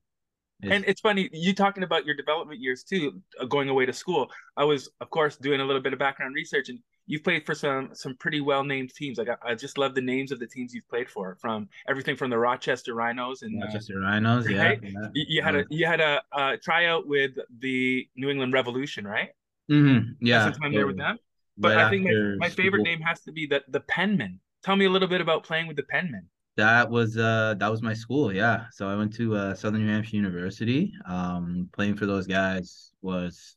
It's... 0.63 0.73
And 0.73 0.85
it's 0.87 1.01
funny 1.01 1.29
you 1.33 1.55
talking 1.55 1.83
about 1.83 2.05
your 2.05 2.15
development 2.15 2.61
years 2.61 2.85
too, 2.85 3.21
uh, 3.41 3.47
going 3.47 3.69
away 3.69 3.87
to 3.87 3.93
school. 3.93 4.31
I 4.57 4.65
was, 4.65 4.91
of 5.01 5.11
course, 5.11 5.37
doing 5.37 5.61
a 5.61 5.65
little 5.65 5.83
bit 5.83 5.93
of 5.93 5.99
background 5.99 6.35
research, 6.35 6.69
and 6.69 6.79
you've 7.07 7.25
played 7.25 7.45
for 7.45 7.55
some 7.55 7.91
some 7.93 8.15
pretty 8.17 8.41
well 8.41 8.63
named 8.63 8.95
teams. 8.95 9.19
Like 9.19 9.29
I, 9.29 9.51
I, 9.51 9.55
just 9.55 9.79
love 9.79 9.95
the 9.95 10.01
names 10.01 10.33
of 10.33 10.39
the 10.39 10.47
teams 10.47 10.73
you've 10.75 10.89
played 10.89 11.09
for, 11.09 11.37
from 11.41 11.69
everything 11.89 12.17
from 12.17 12.31
the 12.31 12.39
Rochester 12.39 12.95
Rhinos 12.95 13.43
and 13.43 13.61
uh, 13.63 13.67
Rochester 13.67 13.99
uh, 13.99 14.03
Rhinos. 14.03 14.49
Yeah, 14.49 14.63
right? 14.63 14.81
yeah. 14.83 14.91
You, 15.15 15.25
you, 15.29 15.43
had 15.43 15.57
a 15.57 15.65
you 15.71 15.87
had 15.87 16.01
a 16.01 16.23
uh, 16.33 16.57
tryout 16.63 17.07
with 17.07 17.33
the 17.59 18.07
New 18.17 18.31
England 18.31 18.53
Revolution, 18.53 19.07
right? 19.07 19.31
Mm-hmm. 19.71 20.25
Yeah, 20.25 20.45
some 20.45 20.61
time 20.61 20.73
there 20.73 20.87
with 20.87 20.99
them. 20.99 21.19
But 21.59 21.77
right 21.77 21.87
I 21.87 21.91
think 21.91 22.05
my, 22.05 22.37
my 22.39 22.49
favorite 22.49 22.83
name 22.83 23.01
has 23.01 23.21
to 23.23 23.33
be 23.33 23.47
the 23.47 23.63
the 23.69 23.81
Penmen. 23.81 24.39
Tell 24.63 24.77
me 24.77 24.85
a 24.85 24.91
little 24.91 25.09
bit 25.09 25.21
about 25.21 25.43
playing 25.45 25.67
with 25.67 25.77
the 25.77 25.85
Penmen. 25.85 26.27
That 26.57 26.91
was 26.91 27.17
uh 27.17 27.55
that 27.59 27.71
was 27.71 27.83
my 27.83 27.95
school, 27.95 28.33
yeah. 28.33 28.67
So 28.73 28.89
I 28.89 28.97
went 28.97 29.15
to 29.15 29.37
uh, 29.37 29.55
Southern 29.55 29.87
New 29.87 29.93
Hampshire 29.93 30.17
University. 30.17 30.93
Um, 31.07 31.69
playing 31.73 31.97
for 31.97 32.07
those 32.07 32.27
guys 32.27 32.93
was 33.01 33.57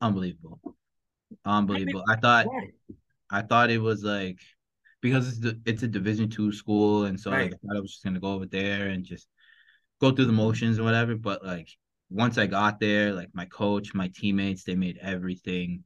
unbelievable, 0.00 0.60
unbelievable. 1.44 2.04
I, 2.08 2.16
thought, 2.16 2.46
I 3.30 3.42
thought 3.42 3.70
it 3.70 3.78
was 3.78 4.04
like 4.04 4.38
because 5.00 5.28
it's 5.28 5.38
the, 5.38 5.60
it's 5.64 5.82
a 5.82 5.88
Division 5.88 6.28
two 6.28 6.52
school, 6.52 7.04
and 7.04 7.18
so 7.18 7.30
right. 7.30 7.50
like, 7.50 7.54
I 7.54 7.56
thought 7.66 7.76
I 7.78 7.80
was 7.80 7.92
just 7.92 8.04
gonna 8.04 8.20
go 8.20 8.34
over 8.34 8.46
there 8.46 8.88
and 8.88 9.04
just 9.04 9.28
go 10.00 10.12
through 10.12 10.26
the 10.26 10.32
motions 10.32 10.76
and 10.76 10.84
whatever. 10.84 11.16
But 11.16 11.44
like 11.44 11.70
once 12.10 12.38
I 12.38 12.46
got 12.46 12.78
there, 12.80 13.12
like 13.12 13.30
my 13.32 13.46
coach, 13.46 13.94
my 13.94 14.10
teammates, 14.14 14.64
they 14.64 14.76
made 14.76 14.98
everything 15.00 15.84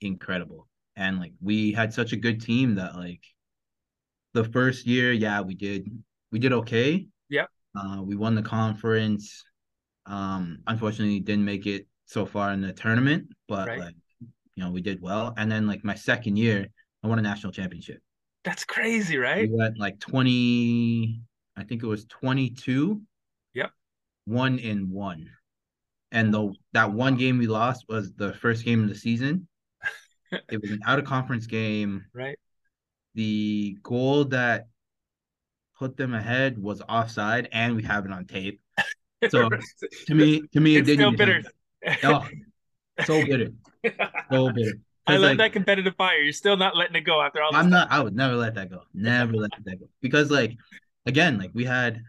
incredible. 0.00 0.68
And 0.96 1.18
like 1.18 1.32
we 1.40 1.72
had 1.72 1.94
such 1.94 2.12
a 2.12 2.16
good 2.16 2.40
team 2.40 2.74
that 2.74 2.96
like 2.96 3.22
the 4.42 4.50
first 4.50 4.86
year, 4.86 5.12
yeah, 5.12 5.40
we 5.40 5.54
did 5.54 5.90
we 6.30 6.38
did 6.38 6.52
okay. 6.52 7.06
Yeah. 7.28 7.46
Uh, 7.76 8.02
we 8.02 8.16
won 8.16 8.34
the 8.34 8.42
conference. 8.42 9.44
Um, 10.06 10.60
unfortunately, 10.66 11.20
didn't 11.20 11.44
make 11.44 11.66
it 11.66 11.86
so 12.06 12.24
far 12.24 12.52
in 12.52 12.60
the 12.60 12.72
tournament, 12.72 13.28
but 13.48 13.68
right. 13.68 13.80
like 13.80 13.94
you 14.54 14.64
know, 14.64 14.70
we 14.70 14.80
did 14.80 15.02
well. 15.02 15.34
And 15.36 15.50
then 15.50 15.66
like 15.66 15.84
my 15.84 15.94
second 15.94 16.36
year, 16.36 16.68
I 17.02 17.08
won 17.08 17.18
a 17.18 17.22
national 17.22 17.52
championship. 17.52 18.00
That's 18.44 18.64
crazy, 18.64 19.18
right? 19.18 19.48
We 19.48 19.56
went 19.56 19.78
like 19.78 19.98
20, 20.00 21.20
I 21.56 21.64
think 21.64 21.82
it 21.82 21.86
was 21.86 22.06
22. 22.06 23.02
Yep. 23.54 23.70
One 24.24 24.58
in 24.58 24.90
one 24.90 25.30
and 26.12 26.32
the 26.32 26.52
that 26.72 26.92
one 26.92 27.16
game 27.16 27.38
we 27.38 27.46
lost 27.46 27.84
was 27.88 28.12
the 28.14 28.32
first 28.34 28.64
game 28.64 28.82
of 28.82 28.88
the 28.88 28.94
season. 28.94 29.48
it 30.32 30.60
was 30.60 30.70
an 30.70 30.80
out 30.86 30.98
of 30.98 31.04
conference 31.04 31.46
game. 31.46 32.04
Right. 32.14 32.38
The 33.18 33.76
goal 33.82 34.26
that 34.26 34.68
put 35.76 35.96
them 35.96 36.14
ahead 36.14 36.56
was 36.56 36.80
offside, 36.88 37.48
and 37.50 37.74
we 37.74 37.82
have 37.82 38.04
it 38.06 38.12
on 38.12 38.24
tape. 38.26 38.60
So 39.30 39.48
to 40.06 40.14
me, 40.14 40.42
to 40.52 40.60
me, 40.60 40.76
it's 40.76 40.88
it 40.88 40.96
didn't. 40.96 41.16
Still 41.16 41.26
bitter. 41.26 41.42
Oh, 42.04 42.24
so 43.04 43.26
bitter. 43.26 43.48
So 44.30 44.52
bitter. 44.52 44.74
I 45.08 45.16
love 45.16 45.30
like, 45.30 45.38
that 45.38 45.52
competitive 45.52 45.96
fire. 45.96 46.18
You're 46.18 46.32
still 46.32 46.56
not 46.56 46.76
letting 46.76 46.94
it 46.94 47.00
go 47.00 47.20
after 47.20 47.42
all. 47.42 47.50
I'm 47.52 47.62
time. 47.62 47.70
not. 47.70 47.90
I 47.90 48.00
would 48.00 48.14
never 48.14 48.36
let 48.36 48.54
that 48.54 48.70
go. 48.70 48.82
Never 48.94 49.32
let 49.32 49.50
that 49.64 49.80
go 49.80 49.88
because, 50.00 50.30
like, 50.30 50.56
again, 51.04 51.36
like 51.36 51.50
we 51.52 51.64
had, 51.64 52.00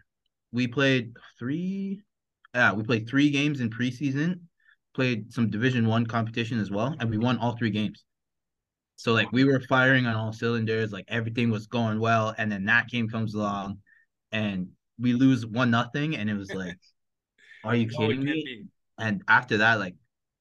we 0.52 0.68
played 0.68 1.16
three 1.36 2.04
yeah, 2.54 2.72
we 2.72 2.82
played 2.82 3.08
three 3.08 3.30
games 3.30 3.60
in 3.60 3.70
preseason, 3.70 4.40
played 4.94 5.32
some 5.32 5.50
Division 5.50 5.86
One 5.86 6.06
competition 6.06 6.60
as 6.60 6.70
well, 6.70 6.94
and 6.98 7.10
we 7.10 7.18
won 7.18 7.38
all 7.38 7.56
three 7.56 7.70
games. 7.70 8.04
So 9.00 9.14
like 9.14 9.32
we 9.32 9.44
were 9.44 9.60
firing 9.60 10.04
on 10.04 10.14
all 10.14 10.30
cylinders, 10.30 10.92
like 10.92 11.06
everything 11.08 11.50
was 11.50 11.66
going 11.66 12.00
well, 12.00 12.34
and 12.36 12.52
then 12.52 12.66
that 12.66 12.90
game 12.90 13.08
comes 13.08 13.34
along, 13.34 13.78
and 14.30 14.68
we 14.98 15.14
lose 15.14 15.46
one 15.46 15.70
nothing, 15.70 16.16
and 16.16 16.28
it 16.28 16.34
was 16.34 16.52
like, 16.52 16.76
are 17.64 17.74
you 17.74 17.88
kidding 17.88 18.22
me? 18.22 18.66
And 18.98 19.22
after 19.26 19.56
that, 19.56 19.78
like 19.78 19.94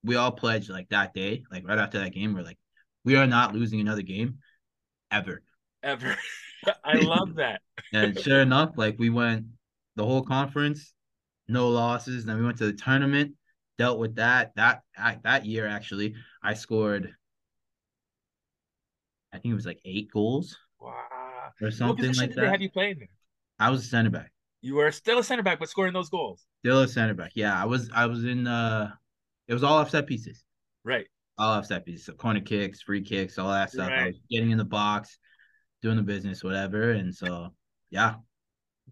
we 0.04 0.18
all 0.18 0.34
pledged 0.34 0.70
like 0.70 0.90
that 0.90 1.14
day, 1.14 1.44
like 1.50 1.66
right 1.66 1.80
after 1.80 2.00
that 2.00 2.12
game, 2.12 2.34
we're 2.34 2.42
like, 2.42 2.60
we 3.06 3.16
are 3.16 3.28
not 3.28 3.56
losing 3.56 3.80
another 3.80 4.02
game, 4.02 4.40
ever. 5.10 5.42
Ever. 5.82 6.18
I 6.84 6.96
love 7.00 7.36
that. 7.36 7.62
and 7.94 8.20
sure 8.20 8.42
enough, 8.42 8.72
like 8.76 8.98
we 9.00 9.10
went 9.10 9.46
the 9.96 10.04
whole 10.04 10.24
conference 10.24 10.94
no 11.48 11.70
losses. 11.70 12.26
Then 12.26 12.38
we 12.38 12.44
went 12.44 12.58
to 12.58 12.66
the 12.66 12.74
tournament, 12.74 13.36
dealt 13.78 14.00
with 14.00 14.16
that. 14.16 14.52
That 14.58 14.82
that 15.24 15.46
year 15.46 15.66
actually, 15.66 16.16
I 16.44 16.56
scored 16.56 17.16
I 19.34 19.38
think 19.38 19.52
it 19.52 19.56
was 19.56 19.66
like 19.66 19.80
eight 19.86 20.12
goals. 20.12 20.58
Wow. 20.80 20.96
Or 21.62 21.72
something 21.72 22.14
like 22.14 22.34
that. 22.36 22.42
They 22.42 22.48
have 22.48 22.62
you 22.62 22.70
played 22.70 23.00
there? 23.00 23.10
I 23.60 23.70
was 23.70 23.84
a 23.84 23.88
center 23.88 24.10
back. 24.10 24.32
You 24.62 24.76
were 24.76 24.92
still 24.92 25.20
a 25.20 25.24
center 25.24 25.44
back, 25.44 25.60
but 25.60 25.70
scoring 25.70 25.94
those 25.94 26.10
goals. 26.10 26.46
Still 26.60 26.82
a 26.82 26.88
center 26.88 27.14
back. 27.14 27.32
Yeah, 27.36 27.62
I 27.62 27.66
was. 27.66 27.90
I 27.94 28.06
was 28.06 28.26
in. 28.26 28.48
uh 28.48 28.92
It 29.48 29.54
was 29.54 29.64
all 29.64 29.78
off 29.78 29.90
set 29.90 30.08
pieces. 30.08 30.44
Right. 30.84 31.08
All 31.38 31.52
off 31.52 31.66
set 31.66 31.86
pieces. 31.86 32.06
So 32.06 32.14
corner 32.14 32.42
kicks, 32.42 32.82
free 32.82 33.02
kicks, 33.02 33.38
all 33.38 33.52
that 33.52 33.72
stuff. 33.72 33.90
Right. 33.90 34.00
I 34.00 34.08
was 34.08 34.20
getting 34.30 34.52
in 34.52 34.58
the 34.58 34.66
box, 34.66 35.18
doing 35.82 35.98
the 35.98 36.04
business, 36.04 36.44
whatever. 36.44 36.92
And 36.92 37.14
so, 37.14 37.54
yeah. 37.90 38.16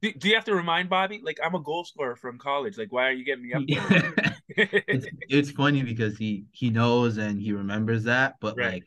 Do, 0.01 0.13
do 0.13 0.29
you 0.29 0.36
have 0.36 0.46
to 0.46 0.56
remind 0.56 0.89
Bobby? 0.89 1.22
Like, 1.24 1.39
I'm 1.44 1.56
a 1.56 1.60
goal 1.60 1.84
scorer 1.84 2.15
from 2.15 2.38
college. 2.38 2.77
Like, 2.77 2.91
why 2.91 3.08
are 3.08 3.13
you 3.13 3.25
getting 3.25 3.44
me 3.44 3.53
up? 3.53 3.63
it's, 4.48 5.08
it's 5.29 5.51
funny 5.51 5.84
because 5.84 6.17
he 6.17 6.46
he 6.51 6.70
knows 6.70 7.17
and 7.17 7.41
he 7.41 7.51
remembers 7.51 8.03
that, 8.03 8.36
but 8.39 8.58
right. 8.58 8.74
like 8.74 8.84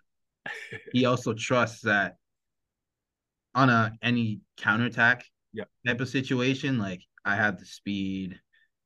he 0.93 1.05
also 1.05 1.33
trusts 1.33 1.83
that 1.83 2.17
on 3.55 3.69
a 3.69 3.93
any 4.03 4.41
counterattack 4.57 5.25
yep. 5.53 5.69
type 5.87 6.01
of 6.01 6.09
situation, 6.09 6.79
like 6.79 7.03
I 7.25 7.37
have 7.37 7.59
the 7.59 7.67
speed 7.67 8.39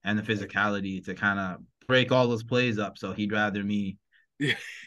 and 0.04 0.18
the 0.18 0.22
physicality 0.22 1.04
to 1.04 1.14
kind 1.14 1.38
of 1.38 1.58
break 1.86 2.12
all 2.12 2.28
those 2.28 2.44
plays 2.44 2.78
up. 2.78 2.98
So 2.98 3.12
he'd 3.12 3.32
rather 3.32 3.62
me 3.62 3.98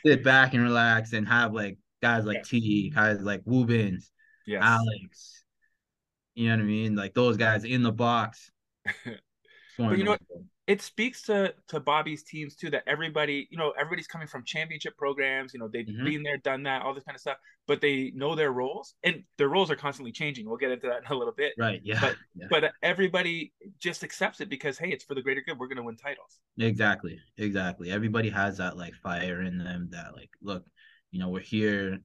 sit 0.05 0.23
back 0.23 0.53
and 0.53 0.63
relax 0.63 1.13
and 1.13 1.27
have 1.27 1.53
like 1.53 1.77
guys 2.01 2.25
like 2.25 2.37
yeah. 2.37 2.59
T, 2.59 2.89
guys 2.93 3.21
like 3.21 3.43
Woobens, 3.45 4.09
yes. 4.45 4.61
Alex. 4.63 5.43
You 6.35 6.49
know 6.49 6.55
what 6.55 6.61
I 6.61 6.65
mean? 6.65 6.95
Like 6.95 7.13
those 7.13 7.37
guys 7.37 7.63
in 7.63 7.81
the 7.81 7.91
box. 7.91 8.51
but 9.77 9.97
you 9.97 10.03
know 10.03 10.11
what? 10.11 10.21
It 10.67 10.81
speaks 10.81 11.21
to 11.23 11.53
to 11.69 11.79
Bobby's 11.79 12.23
teams 12.23 12.55
too 12.55 12.69
that 12.69 12.83
everybody, 12.85 13.47
you 13.49 13.57
know, 13.57 13.71
everybody's 13.79 14.07
coming 14.07 14.27
from 14.27 14.43
championship 14.43 14.97
programs, 14.97 15.53
you 15.53 15.59
know, 15.59 15.69
they've 15.71 15.85
mm-hmm. 15.85 16.03
been 16.03 16.23
there, 16.23 16.37
done 16.37 16.63
that, 16.63 16.81
all 16.81 16.93
this 16.93 17.05
kind 17.05 17.15
of 17.15 17.21
stuff, 17.21 17.37
but 17.67 17.79
they 17.79 18.11
know 18.13 18.35
their 18.35 18.51
roles 18.51 18.93
and 19.03 19.23
their 19.37 19.47
roles 19.47 19.71
are 19.71 19.77
constantly 19.77 20.11
changing. 20.11 20.45
We'll 20.45 20.57
get 20.57 20.71
into 20.71 20.87
that 20.87 21.03
in 21.05 21.11
a 21.11 21.17
little 21.17 21.33
bit. 21.33 21.53
Right. 21.57 21.79
Yeah. 21.83 22.01
But 22.01 22.15
yeah. 22.35 22.47
but 22.49 22.71
everybody 22.83 23.53
just 23.79 24.03
accepts 24.03 24.41
it 24.41 24.49
because 24.49 24.77
hey, 24.77 24.89
it's 24.89 25.05
for 25.05 25.15
the 25.15 25.21
greater 25.21 25.41
good. 25.41 25.57
We're 25.57 25.67
gonna 25.67 25.83
win 25.83 25.95
titles. 25.95 26.39
Exactly. 26.59 27.17
Exactly. 27.37 27.89
Everybody 27.89 28.29
has 28.29 28.57
that 28.57 28.77
like 28.77 28.93
fire 28.95 29.41
in 29.41 29.57
them 29.57 29.87
that 29.91 30.15
like, 30.15 30.31
look, 30.41 30.65
you 31.11 31.19
know, 31.19 31.29
we're 31.29 31.39
here 31.39 31.99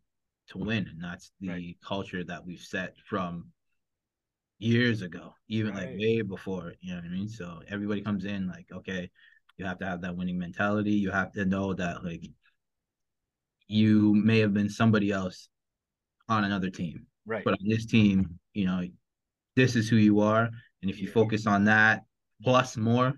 to 0.48 0.58
win. 0.58 0.86
And 0.88 1.02
that's 1.02 1.32
the 1.40 1.48
right. 1.48 1.76
culture 1.84 2.22
that 2.24 2.46
we've 2.46 2.60
set 2.60 2.94
from 3.06 3.46
years 4.62 5.02
ago, 5.02 5.34
even 5.48 5.74
right. 5.74 5.88
like 5.88 5.98
way 5.98 6.22
before. 6.22 6.74
You 6.80 6.90
know 6.94 7.00
what 7.00 7.06
I 7.06 7.08
mean? 7.08 7.28
So 7.28 7.60
everybody 7.68 8.00
comes 8.00 8.24
in 8.24 8.46
like, 8.46 8.66
okay, 8.72 9.10
you 9.56 9.64
have 9.64 9.78
to 9.78 9.86
have 9.86 10.00
that 10.02 10.16
winning 10.16 10.38
mentality. 10.38 10.92
You 10.92 11.10
have 11.10 11.32
to 11.32 11.44
know 11.44 11.74
that 11.74 12.04
like 12.04 12.24
you 13.66 14.14
may 14.14 14.38
have 14.38 14.54
been 14.54 14.70
somebody 14.70 15.10
else 15.10 15.48
on 16.28 16.44
another 16.44 16.70
team, 16.70 17.06
right? 17.26 17.44
But 17.44 17.54
on 17.54 17.66
this 17.68 17.86
team, 17.86 18.38
you 18.54 18.66
know, 18.66 18.82
this 19.56 19.76
is 19.76 19.88
who 19.88 19.96
you 19.96 20.20
are, 20.20 20.48
and 20.80 20.90
if 20.90 21.00
you 21.00 21.08
focus 21.08 21.46
on 21.46 21.64
that 21.64 22.02
plus 22.42 22.76
more, 22.76 23.14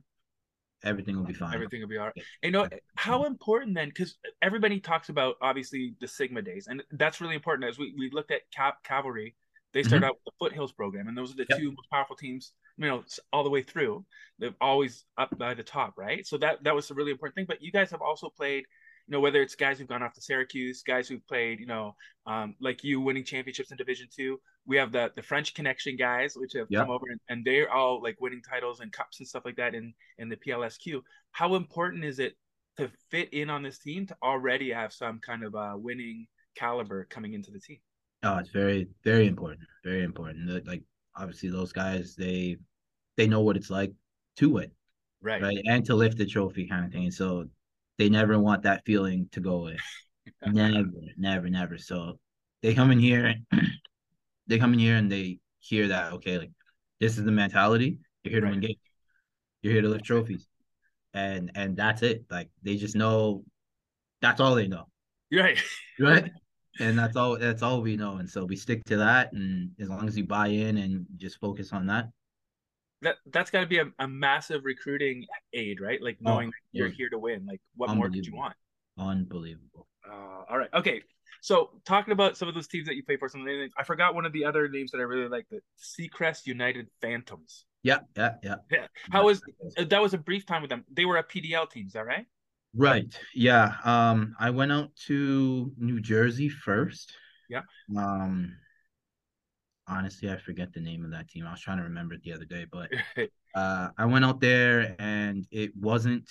everything 0.83 1.17
will 1.17 1.25
be 1.25 1.35
fine. 1.35 1.55
Everything 1.55 1.81
will 1.81 1.89
be 1.89 1.99
all 1.99 2.07
right. 2.07 2.25
You 2.43 2.51
know, 2.51 2.69
how 2.97 3.25
important 3.25 3.75
then, 3.75 3.89
because 3.89 4.17
everybody 4.43 4.81
talks 4.81 5.11
about 5.11 5.37
obviously 5.41 5.95
the 6.01 6.09
Sigma 6.09 6.43
days, 6.43 6.67
and 6.69 6.83
that's 6.93 7.21
really 7.21 7.35
important. 7.35 7.69
As 7.69 7.79
we, 7.79 7.95
we 7.99 8.11
looked 8.11 8.31
at 8.31 8.41
cap, 8.55 8.83
cavalry, 8.83 9.35
they 9.75 9.83
started 9.83 10.05
mm-hmm. 10.05 10.11
out 10.11 10.19
with 10.25 10.33
the 10.39 10.49
Foothills 10.49 10.73
program, 10.73 11.09
and 11.09 11.19
those 11.19 11.33
are 11.33 11.37
the 11.37 11.47
yep. 11.51 11.59
two 11.59 11.71
most 11.73 11.91
powerful 11.91 12.15
teams, 12.15 12.53
you 12.79 12.87
know, 12.87 13.03
all 13.33 13.43
the 13.43 13.51
way 13.51 13.61
through. 13.61 14.05
They're 14.39 14.55
always 14.61 15.05
up 15.19 15.37
by 15.37 15.53
the 15.53 15.65
top, 15.65 15.95
right? 15.99 16.25
So 16.25 16.39
that 16.39 16.63
that 16.63 16.75
was 16.75 16.91
a 16.91 16.95
really 16.95 17.11
important 17.11 17.35
thing. 17.35 17.47
But 17.47 17.61
you 17.61 17.73
guys 17.73 17.91
have 17.91 18.01
also 18.01 18.31
played, 18.31 18.65
you 19.09 19.13
know, 19.13 19.21
whether 19.21 19.43
it's 19.43 19.57
guys 19.57 19.79
who've 19.79 19.89
gone 19.89 20.03
off 20.03 20.15
to 20.15 20.21
Syracuse, 20.21 20.85
guys 20.85 21.09
who've 21.09 21.27
played, 21.27 21.59
you 21.59 21.67
know, 21.67 21.97
um, 22.25 22.55
like 22.61 22.85
you 22.85 23.01
winning 23.01 23.25
championships 23.25 23.73
in 23.73 23.77
Division 23.77 24.07
Two. 24.15 24.41
We 24.65 24.77
have 24.77 24.93
the 24.93 25.11
the 25.17 25.23
French 25.23 25.55
Connection 25.55 25.97
guys, 25.97 26.35
which 26.37 26.53
have 26.55 26.69
yep. 26.71 26.83
come 26.83 26.91
over 26.91 27.07
and, 27.11 27.21
and 27.29 27.45
they're 27.45 27.71
all 27.71 28.01
like 28.01 28.21
winning 28.21 28.43
titles 28.49 28.79
and 28.79 28.93
cups 28.93 29.19
and 29.19 29.29
stuff 29.29 29.45
like 29.45 29.57
that 29.57 29.75
in 29.75 29.93
in 30.19 30.29
the 30.29 30.37
PLSQ. 30.37 31.03
How 31.33 31.57
important 31.57 32.05
is 32.05 32.21
it 32.21 32.37
to 32.77 32.91
fit 33.11 33.33
in 33.33 33.51
on 33.51 33.65
this 33.65 33.79
team 33.79 34.07
to 34.07 34.17
already 34.23 34.71
have 34.71 34.93
some 34.93 35.19
kind 35.19 35.43
of 35.43 35.57
uh, 35.57 35.75
winning 35.75 36.29
caliber 36.55 37.07
coming 37.11 37.35
into 37.35 37.51
the 37.51 37.59
team? 37.59 37.79
Oh, 38.25 38.39
it's 38.39 38.51
very, 38.51 38.89
very 39.05 39.27
important. 39.27 39.61
Very 39.85 40.03
important. 40.03 40.67
Like 40.67 40.83
obviously 41.15 41.51
those 41.51 41.73
guys, 41.73 42.15
they 42.17 42.57
they 43.17 43.27
know 43.27 43.41
what 43.41 43.57
it's 43.57 43.71
like 43.71 43.93
to 44.37 44.51
win. 44.51 44.71
Right. 45.21 45.43
Right. 45.43 45.59
And 45.67 45.85
to 45.87 45.95
lift 45.95 46.19
the 46.19 46.27
trophy 46.27 46.67
kind 46.67 46.85
of 46.85 46.93
thing. 46.93 47.11
So 47.11 47.45
they 47.99 48.09
never 48.09 48.39
want 48.39 48.63
that 48.63 48.83
feeling 48.85 49.29
to 49.33 49.41
go 49.41 49.63
away. 49.63 49.77
never, 50.47 50.89
never, 51.17 51.49
never. 51.49 51.79
So 51.79 52.19
they 52.63 52.75
come 52.75 52.91
in 52.91 52.99
here, 52.99 53.35
they 54.47 54.59
come 54.59 54.73
in 54.73 54.79
here 54.79 54.97
and 54.97 55.13
they 55.13 55.39
hear 55.61 55.89
that, 55.89 56.15
okay, 56.15 56.39
like 56.39 56.51
this 57.01 57.19
is 57.19 57.25
the 57.25 57.33
mentality. 57.33 57.99
You're 58.23 58.33
here 58.33 58.41
to 58.41 58.47
right. 58.47 58.53
win 58.53 58.61
games. 58.61 58.79
You're 59.63 59.75
here 59.75 59.83
to 59.83 59.89
lift 59.89 60.05
trophies. 60.05 60.47
And 61.13 61.53
and 61.55 61.77
that's 61.77 62.03
it. 62.03 62.25
Like 62.31 62.49
they 62.63 62.77
just 62.77 62.97
know 62.97 63.45
that's 64.21 64.41
all 64.41 64.55
they 64.55 64.67
know. 64.67 64.89
Right. 65.31 65.63
Right 66.01 66.31
and 66.81 66.99
that's 66.99 67.17
all 67.17 67.39
that's 67.39 67.63
all 67.63 67.81
we 67.81 67.97
know 67.97 68.17
and 68.17 68.29
so 68.29 68.45
we 68.45 68.57
stick 68.57 68.85
to 68.85 68.97
that 68.97 69.33
and 69.33 69.71
as 69.81 69.89
long 69.89 70.09
as 70.09 70.17
you 70.17 70.25
buy 70.25 70.49
in 70.49 70.79
and 70.79 71.07
just 71.17 71.39
focus 71.39 71.73
on 71.73 71.87
that. 71.87 72.09
That 73.03 73.17
that's 73.33 73.51
got 73.51 73.61
to 73.61 73.67
be 73.67 73.79
a, 73.79 73.87
a 73.99 74.09
massive 74.09 74.65
recruiting 74.65 75.27
aid 75.53 75.81
right? 75.81 76.03
Like 76.03 76.19
oh, 76.25 76.31
knowing 76.31 76.49
oh, 76.49 76.69
you're 76.73 76.89
here 76.89 77.09
to 77.11 77.19
win 77.19 77.47
like 77.47 77.61
what 77.77 77.95
more 77.95 78.09
could 78.09 78.27
you 78.27 78.35
want? 78.35 78.55
Unbelievable. 78.99 79.87
Uh, 80.09 80.45
all 80.51 80.59
right 80.59 80.71
okay. 80.75 81.03
So 81.41 81.71
talking 81.85 82.13
about 82.13 82.39
some 82.39 82.49
of 82.49 82.55
those 82.55 82.69
teams 82.69 82.87
that 82.87 82.95
you 82.95 83.05
play 83.05 83.17
for 83.17 83.29
some 83.29 83.43
of 83.43 83.47
the 83.47 83.53
names 83.53 83.73
i 83.79 83.85
forgot 83.85 84.15
one 84.15 84.25
of 84.25 84.33
the 84.33 84.45
other 84.45 84.69
names 84.69 84.91
that 84.93 84.99
i 84.99 85.03
really 85.03 85.29
like 85.29 85.47
the 85.51 85.61
seacoast 85.77 86.47
united 86.47 86.89
phantoms. 87.01 87.67
Yeah 87.83 87.99
yeah 88.17 88.35
yeah. 88.43 88.57
Yeah 88.71 88.87
how 89.11 89.25
was 89.25 89.43
that 89.77 90.03
was 90.03 90.15
a 90.15 90.19
brief 90.19 90.47
time 90.47 90.63
with 90.63 90.71
them. 90.71 90.85
They 90.91 91.05
were 91.05 91.19
a 91.19 91.25
pdl 91.25 91.71
team 91.71 91.87
is 91.87 91.93
that 91.93 92.07
right 92.07 92.27
Right. 92.77 93.17
Yeah. 93.35 93.75
Um, 93.85 94.35
I 94.39 94.51
went 94.51 94.73
out 94.73 94.91
to 95.07 95.73
New 95.79 96.01
Jersey 96.01 96.49
first. 96.49 97.13
Yeah. 97.49 97.63
Um, 97.97 98.57
honestly, 99.87 100.31
I 100.31 100.37
forget 100.39 100.73
the 100.73 100.81
name 100.81 101.05
of 101.05 101.13
that 101.13 101.29
team. 101.29 101.47
I 101.47 101.53
was 101.53 101.61
trying 101.61 101.79
to 101.79 101.85
remember 101.85 102.15
it 102.15 102.23
the 102.23 102.33
other 102.33 102.45
day, 102.45 102.67
but 102.71 102.91
uh, 103.55 103.89
I 103.97 104.07
went 104.07 104.25
out 104.25 104.41
there 104.41 104.97
and 104.99 105.47
it 105.51 105.71
wasn't 105.77 106.29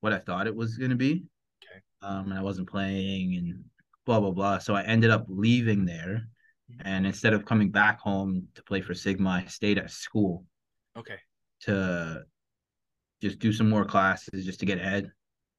what 0.00 0.12
I 0.12 0.18
thought 0.18 0.46
it 0.46 0.54
was 0.54 0.76
gonna 0.76 0.96
be. 0.96 1.24
Okay. 1.62 1.80
Um, 2.02 2.30
and 2.30 2.38
I 2.38 2.42
wasn't 2.42 2.68
playing 2.68 3.36
and 3.36 3.64
blah 4.04 4.20
blah 4.20 4.32
blah. 4.32 4.58
So 4.58 4.74
I 4.74 4.82
ended 4.82 5.10
up 5.10 5.24
leaving 5.28 5.86
there, 5.86 6.28
mm-hmm. 6.70 6.86
and 6.86 7.06
instead 7.06 7.32
of 7.32 7.46
coming 7.46 7.70
back 7.70 8.00
home 8.00 8.48
to 8.54 8.62
play 8.64 8.82
for 8.82 8.92
Sigma, 8.92 9.30
I 9.30 9.46
stayed 9.46 9.78
at 9.78 9.90
school. 9.90 10.44
Okay. 10.96 11.16
To 11.62 12.24
just 13.22 13.38
do 13.38 13.50
some 13.50 13.70
more 13.70 13.86
classes, 13.86 14.44
just 14.44 14.60
to 14.60 14.66
get 14.66 14.78
ahead 14.78 15.10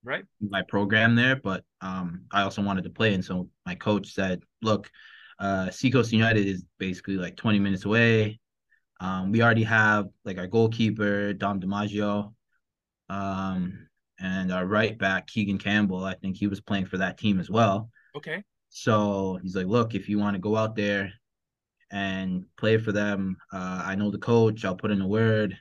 right. 0.06 0.24
my 0.40 0.62
program 0.62 1.16
there 1.16 1.36
but 1.36 1.64
um 1.82 2.26
i 2.32 2.42
also 2.42 2.62
wanted 2.62 2.84
to 2.84 2.90
play 2.90 3.14
and 3.14 3.26
so 3.26 3.50
my 3.66 3.76
coach 3.76 4.14
said 4.14 4.42
look 4.62 4.90
uh 5.40 5.70
seacoast 5.70 6.14
united 6.14 6.48
is 6.48 6.64
basically 6.78 7.18
like 7.18 7.36
20 7.36 7.60
minutes 7.60 7.86
away. 7.86 8.40
Um 9.02 9.32
we 9.32 9.42
already 9.42 9.64
have 9.64 10.08
like 10.24 10.38
our 10.38 10.48
goalkeeper 10.48 11.34
dom 11.34 11.60
dimaggio 11.60 12.34
um 13.10 13.88
and 14.20 14.54
our 14.54 14.66
right 14.66 14.98
back 14.98 15.28
keegan 15.28 15.58
campbell. 15.58 16.06
I 16.06 16.14
think 16.14 16.38
he 16.38 16.48
was 16.48 16.62
playing 16.62 16.86
for 16.86 16.98
that 17.00 17.18
team 17.18 17.40
as 17.40 17.50
well. 17.50 17.90
Okay. 18.16 18.44
So 18.70 19.40
he's 19.42 19.56
like 19.56 19.68
look 19.68 19.96
if 19.96 20.08
you 20.08 20.20
want 20.20 20.36
to 20.36 20.40
go 20.40 20.56
out 20.56 20.76
there 20.76 21.12
and 21.92 22.46
play 22.58 22.78
for 22.78 22.92
them 22.92 23.38
uh 23.54 23.84
i 23.86 23.94
know 23.94 24.10
the 24.10 24.18
coach 24.18 24.66
i'll 24.66 24.76
put 24.76 24.90
in 24.90 25.02
a 25.02 25.08
word 25.08 25.56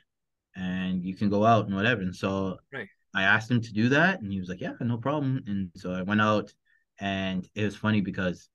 and 0.55 1.03
you 1.03 1.15
can 1.15 1.29
go 1.29 1.45
out 1.45 1.65
and 1.65 1.75
whatever. 1.75 2.01
And 2.01 2.15
so 2.15 2.57
right 2.71 2.87
I 3.15 3.23
asked 3.23 3.49
him 3.49 3.61
to 3.61 3.73
do 3.73 3.89
that, 3.89 4.21
and 4.21 4.31
he 4.31 4.39
was 4.39 4.49
like, 4.49 4.59
"Yeah, 4.59 4.73
no 4.81 4.97
problem." 4.97 5.41
And 5.47 5.71
so 5.75 5.93
I 5.93 6.01
went 6.01 6.21
out, 6.21 6.53
and 6.99 7.47
it 7.55 7.63
was 7.63 7.75
funny 7.75 8.01
because 8.01 8.49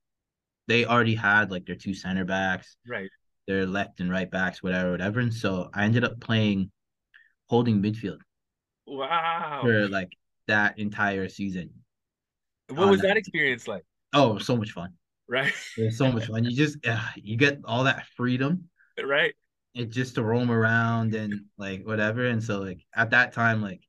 they 0.67 0.85
already 0.85 1.15
had 1.15 1.51
like 1.51 1.65
their 1.65 1.75
two 1.75 1.95
center 1.95 2.23
backs, 2.23 2.77
right? 2.87 3.09
Their 3.47 3.65
left 3.65 3.99
and 3.99 4.11
right 4.11 4.29
backs, 4.29 4.61
whatever, 4.61 4.91
whatever. 4.91 5.19
And 5.19 5.33
so 5.33 5.69
I 5.73 5.85
ended 5.85 6.03
up 6.03 6.19
playing 6.19 6.71
holding 7.47 7.81
midfield. 7.81 8.19
Wow! 8.85 9.61
For 9.61 9.87
like 9.87 10.09
that 10.47 10.77
entire 10.77 11.27
season. 11.27 11.71
What 12.69 12.89
was 12.89 13.01
that, 13.01 13.07
that 13.07 13.17
experience 13.17 13.67
like? 13.67 13.83
Oh, 14.13 14.37
so 14.37 14.55
much 14.55 14.71
fun! 14.71 14.93
Right, 15.27 15.53
it 15.77 15.93
so 15.93 16.11
much 16.11 16.27
fun. 16.27 16.43
You 16.43 16.55
just 16.55 16.85
uh, 16.85 17.01
you 17.15 17.35
get 17.35 17.61
all 17.65 17.85
that 17.85 18.05
freedom, 18.15 18.69
right? 19.03 19.33
It 19.73 19.89
just 19.89 20.15
to 20.15 20.23
roam 20.23 20.51
around 20.51 21.15
and 21.15 21.45
like 21.57 21.85
whatever. 21.85 22.27
And 22.27 22.43
so 22.43 22.59
like 22.59 22.85
at 22.95 23.09
that 23.11 23.33
time, 23.33 23.61
like 23.61 23.81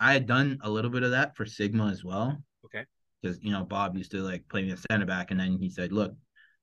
I 0.00 0.14
had 0.14 0.26
done 0.26 0.58
a 0.62 0.70
little 0.70 0.90
bit 0.90 1.02
of 1.02 1.10
that 1.10 1.36
for 1.36 1.44
Sigma 1.44 1.88
as 1.88 2.02
well. 2.02 2.42
Okay. 2.64 2.84
Because 3.20 3.38
you 3.42 3.52
know 3.52 3.64
Bob 3.64 3.96
used 3.96 4.10
to 4.12 4.22
like 4.22 4.48
play 4.48 4.62
me 4.62 4.72
a 4.72 4.76
center 4.76 5.04
back, 5.04 5.30
and 5.30 5.38
then 5.38 5.58
he 5.60 5.68
said, 5.68 5.92
"Look, 5.92 6.14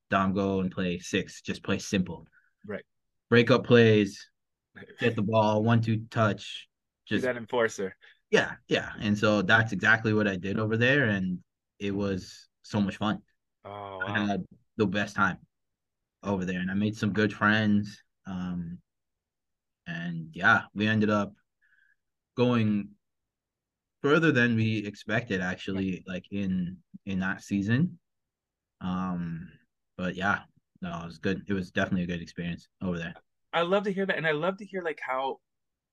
Dom, 0.09 0.33
go 0.33 0.59
and 0.59 0.71
play 0.71 0.97
six. 0.97 1.41
Just 1.41 1.63
play 1.63 1.77
simple. 1.77 2.27
Right. 2.65 2.83
Break 3.29 3.51
up 3.51 3.65
plays, 3.65 4.27
get 4.99 5.15
the 5.15 5.21
ball, 5.21 5.63
one 5.63 5.81
two 5.81 6.05
touch. 6.09 6.67
Just 7.07 7.23
that 7.23 7.37
enforcer. 7.37 7.95
Yeah, 8.31 8.53
yeah. 8.67 8.91
And 8.99 9.17
so 9.17 9.41
that's 9.41 9.71
exactly 9.71 10.13
what 10.13 10.27
I 10.27 10.35
did 10.35 10.59
over 10.59 10.75
there, 10.75 11.05
and 11.05 11.39
it 11.79 11.91
was 11.91 12.47
so 12.63 12.81
much 12.81 12.97
fun. 12.97 13.21
Oh, 13.63 13.99
I 14.05 14.19
had 14.19 14.43
the 14.77 14.87
best 14.87 15.15
time 15.15 15.37
over 16.23 16.43
there, 16.43 16.59
and 16.59 16.71
I 16.71 16.73
made 16.73 16.97
some 16.97 17.13
good 17.13 17.31
friends. 17.31 18.01
Um, 18.25 18.79
and 19.85 20.29
yeah, 20.33 20.63
we 20.73 20.87
ended 20.87 21.09
up 21.09 21.33
going 22.35 22.89
further 24.01 24.31
than 24.31 24.55
we 24.55 24.85
expected, 24.85 25.41
actually, 25.41 26.03
like 26.07 26.25
in 26.31 26.77
in 27.05 27.19
that 27.19 27.41
season. 27.43 27.97
Um, 28.81 29.49
but 29.97 30.15
yeah, 30.15 30.41
no, 30.81 31.01
it 31.03 31.05
was 31.05 31.17
good. 31.17 31.43
It 31.47 31.53
was 31.53 31.71
definitely 31.71 32.03
a 32.03 32.07
good 32.07 32.21
experience 32.21 32.67
over 32.81 32.97
there. 32.97 33.15
I 33.53 33.61
love 33.61 33.83
to 33.85 33.91
hear 33.91 34.05
that, 34.05 34.17
and 34.17 34.27
I 34.27 34.31
love 34.31 34.57
to 34.57 34.65
hear 34.65 34.83
like 34.83 34.99
how 35.01 35.39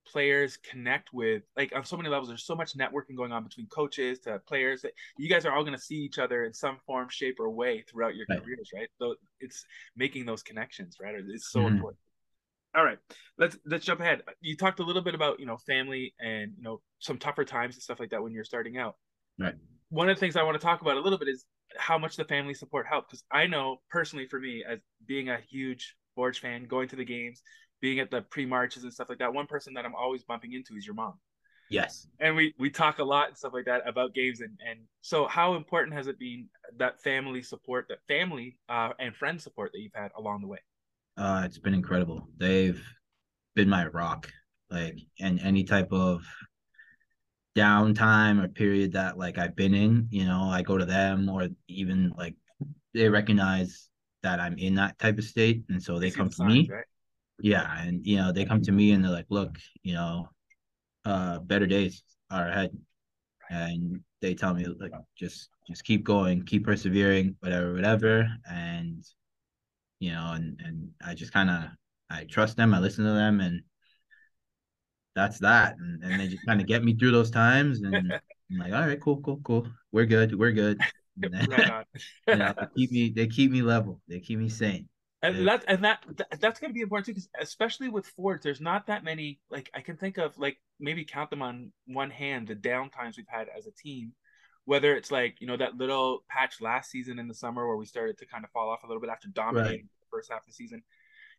players 0.07 0.59
connect 0.59 1.15
with 1.15 1.45
like 1.57 1.75
on 1.75 1.85
so 1.85 1.97
many 1.97 2.09
levels. 2.09 2.29
There's 2.29 2.45
so 2.45 2.55
much 2.55 2.77
networking 2.77 3.17
going 3.17 3.33
on 3.33 3.43
between 3.45 3.67
coaches 3.69 4.19
to 4.21 4.39
players 4.41 4.83
that 4.83 4.93
you 5.17 5.29
guys 5.29 5.47
are 5.47 5.53
all 5.55 5.63
going 5.65 5.77
to 5.77 5.83
see 5.83 5.97
each 5.97 6.19
other 6.19 6.45
in 6.45 6.53
some 6.53 6.79
form, 6.87 7.09
shape, 7.11 7.41
or 7.41 7.49
way 7.51 7.83
throughout 7.89 8.15
your 8.17 8.27
Right. 8.29 8.43
careers, 8.43 8.71
right? 8.75 8.89
So 9.01 9.15
it's 9.41 9.65
making 9.97 10.27
those 10.27 10.43
connections, 10.43 10.99
right? 11.01 11.15
It's 11.29 11.51
so 11.51 11.61
Mhm. 11.61 11.69
important. 11.69 11.99
All 12.77 12.85
right, 12.85 12.99
let's 13.39 13.57
let's 13.67 13.85
jump 13.85 14.01
ahead. 14.01 14.23
You 14.41 14.57
talked 14.57 14.81
a 14.81 14.83
little 14.83 15.03
bit 15.03 15.15
about 15.15 15.39
you 15.39 15.47
know 15.47 15.57
family 15.59 16.15
and 16.21 16.53
you 16.57 16.63
know 16.63 16.81
some 16.99 17.19
tougher 17.19 17.45
times 17.45 17.77
and 17.77 17.83
stuff 17.83 18.01
like 18.01 18.11
that 18.11 18.23
when 18.23 18.33
you're 18.33 18.45
starting 18.45 18.79
out. 18.79 18.97
Right. 19.39 19.55
One 19.91 20.09
of 20.09 20.17
the 20.17 20.21
things 20.21 20.35
I 20.35 20.43
want 20.43 20.61
to 20.61 20.65
talk 20.65 20.83
about 20.83 20.97
a 20.97 21.01
little 21.01 21.19
bit 21.19 21.29
is 21.29 21.45
how 21.77 21.99
much 21.99 22.17
the 22.17 22.25
family 22.25 22.55
support 22.55 22.87
helped 22.87 23.11
because 23.11 23.23
I 23.31 23.47
know 23.47 23.79
personally 23.91 24.27
for 24.27 24.41
me 24.41 24.65
as 24.69 24.81
being 25.07 25.29
a 25.29 25.39
huge 25.49 25.97
Forge 26.15 26.41
fan, 26.41 26.65
going 26.65 26.89
to 26.89 26.97
the 26.97 27.05
games, 27.05 27.43
being 27.81 27.99
at 27.99 28.11
the 28.11 28.23
pre 28.23 28.47
marches 28.47 28.85
and 28.85 28.93
stuff 28.93 29.09
like 29.09 29.19
that. 29.19 29.33
One 29.33 29.47
person 29.47 29.75
that 29.75 29.85
I'm 29.85 29.95
always 29.95 30.23
bumping 30.25 30.53
into 30.53 30.77
is 30.77 30.87
your 30.87 30.95
mom, 30.95 31.15
Yes. 31.69 32.07
and 32.21 32.37
we 32.37 32.55
we 32.59 32.71
talk 32.71 32.99
a 32.99 33.05
lot 33.05 33.29
and 33.29 33.37
stuff 33.37 33.53
like 33.53 33.65
that 33.67 33.83
about 33.87 34.15
games 34.15 34.41
and 34.41 34.59
and 34.69 34.81
so 35.01 35.27
how 35.27 35.55
important 35.55 35.97
has 35.97 36.07
it 36.07 36.19
been 36.19 36.49
that 36.77 37.01
family 37.03 37.43
support, 37.43 37.87
that 37.89 37.99
family 38.07 38.59
uh, 38.69 38.91
and 38.99 39.15
friend 39.15 39.41
support 39.41 39.73
that 39.73 39.81
you've 39.81 39.95
had 39.95 40.11
along 40.17 40.41
the 40.41 40.47
way? 40.47 40.59
Uh, 41.17 41.43
it's 41.45 41.59
been 41.59 41.75
incredible. 41.75 42.29
They've 42.37 42.83
been 43.55 43.69
my 43.69 43.87
rock. 43.87 44.31
Like, 44.71 44.99
and 45.21 45.41
any 45.41 45.65
type 45.65 45.93
of 45.93 46.23
downtime 47.57 48.43
or 48.43 48.49
period 48.49 48.93
that 48.93 49.17
like 49.17 49.39
I've 49.39 49.55
been 49.55 49.75
in, 49.75 50.09
you 50.11 50.25
know, 50.25 50.49
I 50.51 50.63
go 50.63 50.77
to 50.77 50.85
them 50.85 51.29
or 51.29 51.49
even 51.69 52.13
like 52.17 52.35
they 52.93 53.09
recognize 53.09 53.89
that 54.23 54.41
I'm 54.41 54.59
in 54.59 54.75
that 54.77 54.99
type 54.99 55.19
of 55.19 55.25
state. 55.25 55.63
And 55.69 55.81
so 55.81 55.99
they 55.99 56.11
see 56.11 56.17
come 56.17 56.31
to 56.31 56.45
me. 56.45 56.69
right? 56.71 56.85
Yeah. 57.41 57.81
And, 57.81 58.05
you 58.05 58.17
know, 58.17 58.33
they 58.33 58.45
come 58.45 58.63
to 58.63 58.73
me 58.73 58.93
and 58.93 59.05
they're 59.05 59.13
like, 59.13 59.27
look, 59.29 59.57
you 59.83 59.95
know, 59.95 60.29
uh, 61.05 61.39
better 61.41 61.67
days 61.67 62.03
are 62.31 62.49
ahead. 62.49 62.71
And 63.51 64.01
they 64.23 64.35
tell 64.35 64.55
me, 64.55 64.65
like, 64.65 64.93
just, 65.17 65.51
just 65.69 65.85
keep 65.85 66.03
going, 66.03 66.45
keep 66.45 66.65
persevering, 66.65 67.37
whatever, 67.41 67.75
whatever. 67.75 68.29
And, 68.51 69.05
you 70.05 70.13
know, 70.13 70.33
and, 70.35 70.61
and 70.63 70.91
I 71.03 71.15
just 71.15 71.33
kind 71.33 71.49
of, 71.49 71.63
I 72.11 72.25
trust 72.25 72.59
them, 72.59 72.75
I 72.75 72.79
listen 72.79 73.07
to 73.07 73.13
them, 73.13 73.41
and 73.41 73.63
that's 75.15 75.39
that. 75.39 75.77
And, 75.79 76.03
and 76.05 76.21
they 76.21 76.29
just 76.29 76.45
kind 76.45 76.61
of 76.61 76.67
get 76.67 76.85
me 76.85 76.95
through 76.95 77.13
those 77.13 77.31
times. 77.31 77.81
And 77.81 77.97
I'm 77.97 78.59
like, 78.59 78.75
all 78.75 78.87
right, 78.87 79.01
cool, 79.01 79.23
cool, 79.23 79.41
cool. 79.43 79.67
We're 79.93 80.05
good. 80.05 80.39
We're 80.39 80.53
good. 80.53 80.79
And 81.23 81.33
then, 81.49 81.49
right 81.49 81.87
you 82.29 82.37
know, 82.37 82.53
they 82.59 82.67
keep 82.77 82.93
me, 82.93 83.13
they 83.17 83.27
keep 83.29 83.51
me 83.51 83.63
level. 83.63 84.03
They 84.07 84.21
keep 84.21 84.39
me 84.39 84.51
sane. 84.51 84.89
and 85.23 85.49
that 85.49 85.65
and 85.69 85.83
that, 85.85 86.05
that 86.17 86.39
that's 86.39 86.61
going 86.61 86.69
to 86.69 86.75
be 86.75 86.83
important 86.83 87.07
too 87.07 87.15
because 87.15 87.29
especially 87.41 87.89
with 87.89 88.07
Forge, 88.09 88.43
there's 88.43 88.61
not 88.61 88.89
that 88.89 89.05
many 89.05 89.41
like 89.51 89.71
i 89.75 89.81
can 89.81 89.97
think 89.97 90.19
of 90.19 90.37
like 90.39 90.59
maybe 90.79 91.03
count 91.03 91.31
them 91.31 91.41
on 91.41 91.73
one 91.87 92.11
hand 92.11 92.49
the 92.49 92.55
down 92.55 92.91
times 92.91 93.17
we've 93.17 93.27
had 93.27 93.49
as 93.57 93.67
a 93.67 93.71
team 93.71 94.13
whether 94.67 94.95
it's 94.95 95.11
like 95.11 95.41
you 95.41 95.47
know 95.47 95.57
that 95.57 95.77
little 95.77 96.25
patch 96.29 96.61
last 96.61 96.91
season 96.91 97.19
in 97.19 97.29
the 97.29 97.35
summer 97.35 97.67
where 97.67 97.77
we 97.77 97.87
started 97.87 98.19
to 98.19 98.27
kind 98.27 98.45
of 98.45 98.51
fall 98.51 98.69
off 98.69 98.83
a 98.83 98.87
little 98.87 99.01
bit 99.01 99.11
after 99.11 99.29
dominating 99.29 99.89
first 100.15 100.31
half 100.31 100.41
of 100.41 100.47
the 100.47 100.53
season 100.53 100.83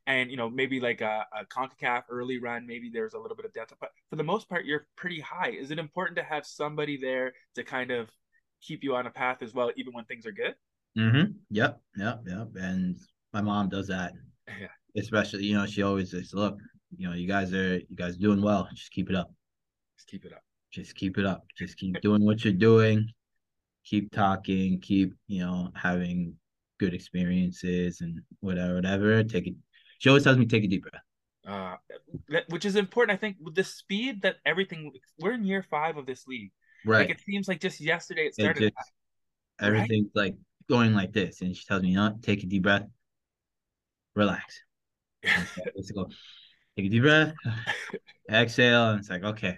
and 0.07 0.29
you 0.29 0.37
know 0.37 0.49
maybe 0.49 0.79
like 0.79 1.01
a, 1.01 1.25
a 1.39 1.45
concacaf 1.45 2.03
early 2.09 2.39
run 2.39 2.67
maybe 2.67 2.89
there's 2.93 3.13
a 3.13 3.19
little 3.19 3.35
bit 3.35 3.45
of 3.45 3.53
delta 3.53 3.75
but 3.79 3.91
for 4.09 4.15
the 4.17 4.23
most 4.23 4.49
part 4.49 4.65
you're 4.65 4.87
pretty 4.95 5.19
high 5.19 5.49
is 5.49 5.71
it 5.71 5.79
important 5.79 6.17
to 6.17 6.23
have 6.23 6.45
somebody 6.45 6.97
there 6.97 7.33
to 7.55 7.63
kind 7.63 7.91
of 7.91 8.09
keep 8.61 8.83
you 8.83 8.95
on 8.95 9.05
a 9.05 9.11
path 9.11 9.41
as 9.41 9.53
well 9.53 9.71
even 9.75 9.93
when 9.93 10.05
things 10.05 10.25
are 10.25 10.31
good 10.31 10.55
Mm-hmm. 10.97 11.31
Yep. 11.49 11.81
Yep. 11.97 12.21
Yep. 12.25 12.47
And 12.55 12.97
my 13.33 13.41
mom 13.41 13.69
does 13.69 13.87
that. 13.87 14.13
Yeah. 14.47 14.67
Especially, 14.95 15.43
you 15.43 15.55
know, 15.55 15.65
she 15.65 15.81
always 15.81 16.11
says, 16.11 16.31
look, 16.31 16.59
you 16.95 17.09
know, 17.09 17.15
you 17.15 17.27
guys 17.27 17.51
are, 17.51 17.77
you 17.77 17.95
guys 17.95 18.15
are 18.15 18.19
doing 18.19 18.43
well. 18.43 18.69
Just 18.75 18.91
keep 18.91 19.09
it 19.09 19.15
up. 19.15 19.33
just 19.97 20.07
keep 20.07 20.23
it 20.23 20.31
up 20.31 20.43
Just 20.71 20.95
keep 20.95 21.17
it 21.17 21.25
up. 21.25 21.43
Just 21.57 21.77
keep 21.77 21.99
doing 21.99 22.23
what 22.23 22.45
you're 22.45 22.53
doing. 22.53 23.09
Keep 23.83 24.11
talking. 24.11 24.79
Keep, 24.81 25.15
you 25.27 25.39
know, 25.39 25.71
having 25.73 26.35
good 26.79 26.93
experiences 26.93 28.01
and 28.01 28.19
whatever, 28.41 28.75
whatever. 28.75 29.23
Take 29.23 29.47
it. 29.47 29.55
She 29.99 30.09
always 30.09 30.23
tells 30.23 30.37
me, 30.37 30.45
take 30.45 30.63
a 30.63 30.67
deep 30.67 30.83
breath. 30.83 31.01
uh, 31.47 31.75
that, 32.29 32.43
which 32.49 32.65
is 32.65 32.75
important. 32.75 33.15
I 33.15 33.19
think 33.19 33.37
with 33.41 33.55
the 33.55 33.63
speed 33.63 34.21
that 34.23 34.37
everything, 34.45 34.91
we're 35.19 35.33
in 35.33 35.43
year 35.45 35.63
five 35.69 35.97
of 35.97 36.05
this 36.05 36.27
league. 36.27 36.51
Right. 36.85 37.07
Like 37.07 37.09
it 37.11 37.21
seems 37.21 37.47
like 37.47 37.59
just 37.59 37.79
yesterday 37.81 38.23
it 38.23 38.27
It 38.29 38.33
started. 38.35 38.73
just, 38.77 38.91
everything's 39.59 40.11
like 40.15 40.35
going 40.69 40.93
like 40.93 41.13
this. 41.13 41.41
And 41.41 41.55
she 41.55 41.65
tells 41.65 41.81
me, 41.81 41.89
you 41.89 41.95
know, 41.95 42.15
take 42.21 42.43
a 42.43 42.45
deep 42.47 42.63
breath. 42.63 42.85
Relax. 44.15 44.59
Go. 45.93 46.07
Take 46.77 46.87
a 46.87 46.89
deep 46.89 47.01
breath. 47.03 47.33
Exhale. 48.31 48.89
And 48.91 48.99
it's 48.99 49.09
like, 49.09 49.23
okay, 49.23 49.57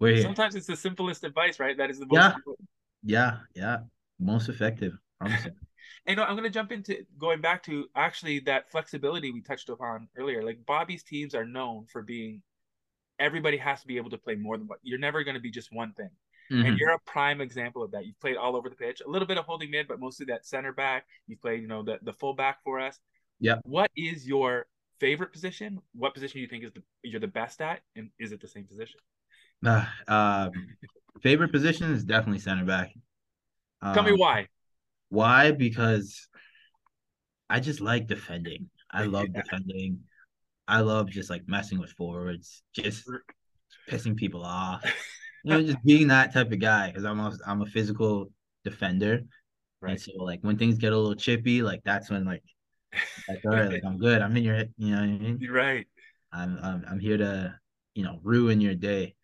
we're 0.00 0.14
here. 0.14 0.22
Sometimes 0.22 0.54
it's 0.54 0.66
the 0.66 0.76
simplest 0.76 1.24
advice, 1.24 1.60
right? 1.60 1.76
That 1.76 1.90
is 1.90 1.98
the 1.98 2.06
most 2.06 2.14
Yeah. 2.16 2.34
important. 2.34 2.68
Yeah, 3.04 3.38
yeah. 3.54 3.76
Most 4.18 4.48
effective. 4.48 4.92
You. 6.06 6.12
And 6.12 6.20
I'm 6.20 6.36
going 6.36 6.44
to 6.44 6.50
jump 6.50 6.72
into 6.72 7.04
going 7.18 7.40
back 7.40 7.62
to 7.64 7.86
actually 7.94 8.40
that 8.40 8.70
flexibility 8.70 9.30
we 9.30 9.40
touched 9.42 9.68
upon 9.68 10.08
earlier. 10.16 10.42
Like 10.42 10.64
Bobby's 10.66 11.02
teams 11.02 11.34
are 11.34 11.44
known 11.44 11.86
for 11.92 12.02
being 12.02 12.42
everybody 13.18 13.56
has 13.56 13.80
to 13.80 13.86
be 13.86 13.96
able 13.98 14.10
to 14.10 14.18
play 14.18 14.34
more 14.34 14.56
than 14.58 14.66
what 14.66 14.78
you're 14.82 14.98
never 14.98 15.22
going 15.22 15.34
to 15.34 15.40
be 15.40 15.50
just 15.50 15.72
one 15.72 15.92
thing. 15.92 16.10
Mhm. 16.50 16.66
And 16.66 16.78
you're 16.78 16.90
a 16.90 16.98
prime 17.06 17.40
example 17.40 17.82
of 17.82 17.92
that. 17.92 18.04
You've 18.04 18.18
played 18.20 18.36
all 18.36 18.56
over 18.56 18.68
the 18.68 18.74
pitch, 18.74 19.00
a 19.06 19.08
little 19.08 19.28
bit 19.28 19.38
of 19.38 19.44
holding 19.44 19.70
mid, 19.70 19.86
but 19.86 20.00
mostly 20.00 20.26
that 20.26 20.44
center 20.44 20.72
back. 20.72 21.06
You've 21.26 21.40
played, 21.40 21.62
you 21.62 21.68
know, 21.68 21.82
the 21.82 21.98
the 22.02 22.12
full 22.12 22.34
back 22.34 22.62
for 22.64 22.80
us. 22.80 22.98
Yeah. 23.38 23.58
What 23.62 23.90
is 23.96 24.26
your 24.26 24.66
favorite 24.98 25.32
position? 25.32 25.80
What 25.94 26.14
position 26.14 26.38
do 26.38 26.42
you 26.42 26.48
think 26.48 26.64
is 26.64 26.72
the 26.72 26.82
you're 27.02 27.20
the 27.20 27.28
best 27.28 27.60
at, 27.60 27.80
and 27.96 28.10
is 28.18 28.32
it 28.32 28.40
the 28.40 28.48
same 28.48 28.64
position? 28.64 29.00
Uh, 29.64 29.86
um, 30.08 30.50
favorite 31.22 31.52
position 31.52 31.92
is 31.92 32.02
definitely 32.04 32.40
center 32.40 32.64
back. 32.64 32.92
Tell 33.82 34.02
me 34.02 34.12
Um, 34.12 34.18
why. 34.18 34.48
Why? 35.12 35.50
Because 35.50 36.26
I 37.50 37.60
just 37.60 37.82
like 37.82 38.06
defending. 38.06 38.70
I 38.90 39.04
love 39.04 39.26
Yeah. 39.34 39.42
defending. 39.42 40.00
I 40.66 40.80
love 40.80 41.10
just 41.10 41.28
like 41.28 41.42
messing 41.46 41.78
with 41.78 41.90
forwards, 41.90 42.62
just 42.72 43.04
pissing 43.90 44.16
people 44.16 44.42
off. 44.42 44.82
You 45.42 45.50
know, 45.50 45.62
just 45.62 45.84
being 45.84 46.08
that 46.08 46.32
type 46.32 46.50
of 46.50 46.60
guy 46.60 46.86
because 46.88 47.04
I'm 47.04 47.20
a, 47.20 47.36
I'm 47.46 47.60
a 47.60 47.66
physical 47.66 48.30
defender. 48.64 49.14
And 49.14 49.28
Right. 49.82 50.00
so 50.00 50.12
like 50.16 50.40
when 50.40 50.56
things 50.56 50.78
get 50.78 50.94
a 50.94 50.96
little 50.96 51.14
chippy, 51.14 51.62
like 51.62 51.82
that's 51.84 52.08
when 52.08 52.24
like 52.24 52.42
like 53.28 53.40
all 53.44 53.52
right, 53.52 53.68
like 53.68 53.82
I'm 53.86 53.98
good. 53.98 54.22
I'm 54.22 54.34
in 54.36 54.44
your 54.44 54.64
you 54.78 54.94
know 54.94 55.00
what 55.00 55.02
I 55.02 55.06
mean? 55.08 55.38
You're 55.40 55.52
right. 55.52 55.86
I'm 56.32 56.58
I'm 56.62 56.84
I'm 56.88 56.98
here 57.00 57.18
to, 57.18 57.54
you 57.94 58.04
know, 58.04 58.18
ruin 58.22 58.62
your 58.62 58.74
day, 58.74 59.14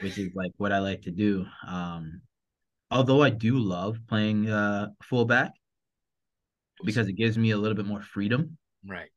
which 0.00 0.18
is 0.18 0.32
like 0.34 0.52
what 0.58 0.72
I 0.72 0.80
like 0.80 1.02
to 1.02 1.10
do. 1.10 1.46
Um 1.66 2.20
although 2.94 3.22
I 3.22 3.30
do 3.30 3.58
love 3.58 3.98
playing 4.08 4.48
uh 4.48 4.88
fullback 5.02 5.52
because 6.84 7.08
it 7.08 7.14
gives 7.14 7.38
me 7.38 7.50
a 7.50 7.56
little 7.56 7.76
bit 7.76 7.86
more 7.86 8.02
freedom. 8.02 8.56
Right. 8.86 9.10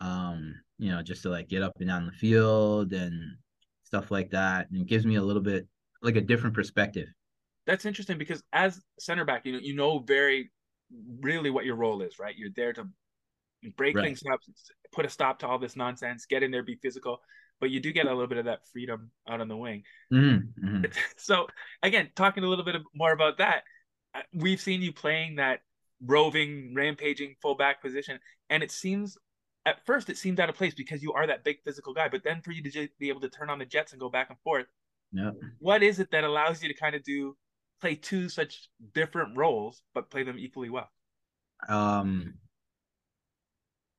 Um, 0.00 0.54
you 0.78 0.90
know, 0.90 1.02
just 1.02 1.22
to 1.22 1.30
like 1.30 1.48
get 1.48 1.62
up 1.62 1.72
and 1.80 1.88
down 1.88 2.06
the 2.06 2.12
field 2.12 2.92
and 2.92 3.36
stuff 3.82 4.10
like 4.10 4.30
that. 4.30 4.70
And 4.70 4.82
it 4.82 4.86
gives 4.86 5.04
me 5.06 5.16
a 5.16 5.22
little 5.22 5.42
bit 5.42 5.66
like 6.02 6.16
a 6.16 6.20
different 6.20 6.54
perspective. 6.54 7.08
That's 7.66 7.84
interesting 7.84 8.18
because 8.18 8.42
as 8.52 8.80
center 8.98 9.24
back, 9.24 9.44
you 9.44 9.52
know, 9.52 9.58
you 9.58 9.74
know 9.74 9.98
very 9.98 10.50
really 11.20 11.50
what 11.50 11.64
your 11.64 11.76
role 11.76 12.00
is, 12.02 12.18
right? 12.18 12.34
You're 12.36 12.50
there 12.54 12.72
to 12.74 12.88
break 13.76 13.96
Right. 13.96 14.04
things 14.06 14.22
up, 14.32 14.40
put 14.92 15.04
a 15.04 15.08
stop 15.08 15.38
to 15.40 15.48
all 15.48 15.58
this 15.58 15.76
nonsense, 15.76 16.26
get 16.26 16.42
in 16.42 16.50
there, 16.50 16.62
be 16.62 16.76
physical, 16.76 17.20
but 17.60 17.70
you 17.70 17.80
do 17.80 17.92
get 17.92 18.06
a 18.06 18.10
little 18.10 18.26
bit 18.26 18.38
of 18.38 18.44
that 18.46 18.66
freedom 18.72 19.10
out 19.28 19.40
on 19.40 19.48
the 19.48 19.56
wing. 19.56 19.82
Mhm, 20.12 20.52
mhm. 20.62 20.92
So 21.16 21.46
again, 21.82 22.10
talking 22.14 22.44
a 22.44 22.48
little 22.48 22.64
bit 22.64 22.76
more 22.94 23.12
about 23.12 23.38
that, 23.38 23.62
uh, 24.14 24.22
we've 24.32 24.60
seen 24.60 24.82
you 24.82 24.92
playing 24.92 25.36
that 25.36 25.60
roving, 26.04 26.74
rampaging 26.74 27.34
fullback 27.42 27.82
position, 27.82 28.18
and 28.50 28.62
it 28.62 28.70
seems 28.70 29.16
at 29.66 29.84
first 29.84 30.08
it 30.08 30.16
seemed 30.16 30.40
out 30.40 30.48
of 30.48 30.54
place 30.54 30.74
because 30.74 31.02
you 31.02 31.12
are 31.12 31.26
that 31.26 31.44
big 31.44 31.58
physical 31.64 31.92
guy, 31.92 32.08
but 32.08 32.24
then 32.24 32.40
for 32.42 32.52
you 32.52 32.62
to 32.62 32.70
just 32.70 32.96
be 32.98 33.08
able 33.08 33.20
to 33.20 33.28
turn 33.28 33.50
on 33.50 33.58
the 33.58 33.66
jets 33.66 33.92
and 33.92 34.00
go 34.00 34.08
back 34.08 34.30
and 34.30 34.38
forth, 34.40 34.66
Yep. 35.12 35.34
what 35.58 35.82
is 35.82 35.98
it 35.98 36.10
that 36.10 36.24
allows 36.24 36.62
you 36.62 36.68
to 36.68 36.74
kind 36.74 36.94
of 36.94 37.02
do 37.02 37.36
play 37.80 37.94
two 37.94 38.28
such 38.28 38.68
different 38.94 39.36
roles 39.36 39.82
but 39.94 40.10
play 40.10 40.22
them 40.22 40.38
equally 40.38 40.70
well? 40.70 40.88
um 41.68 42.34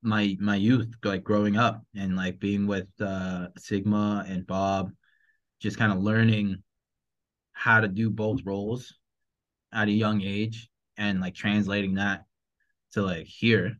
my 0.02 0.36
my 0.40 0.56
youth 0.56 0.88
like 1.04 1.22
growing 1.22 1.56
up 1.56 1.82
and 1.94 2.16
like 2.16 2.38
being 2.38 2.66
with 2.66 2.88
uh 3.00 3.48
sigma 3.58 4.24
and 4.28 4.46
bob 4.46 4.90
just 5.60 5.76
kind 5.76 5.92
of 5.92 5.98
learning 5.98 6.62
how 7.52 7.80
to 7.80 7.88
do 7.88 8.08
both 8.08 8.40
roles 8.44 8.94
at 9.72 9.88
a 9.88 9.92
young 9.92 10.22
age 10.22 10.70
and 10.96 11.20
like 11.20 11.34
translating 11.34 11.94
that 11.94 12.24
to 12.92 13.02
like 13.02 13.26
here 13.26 13.76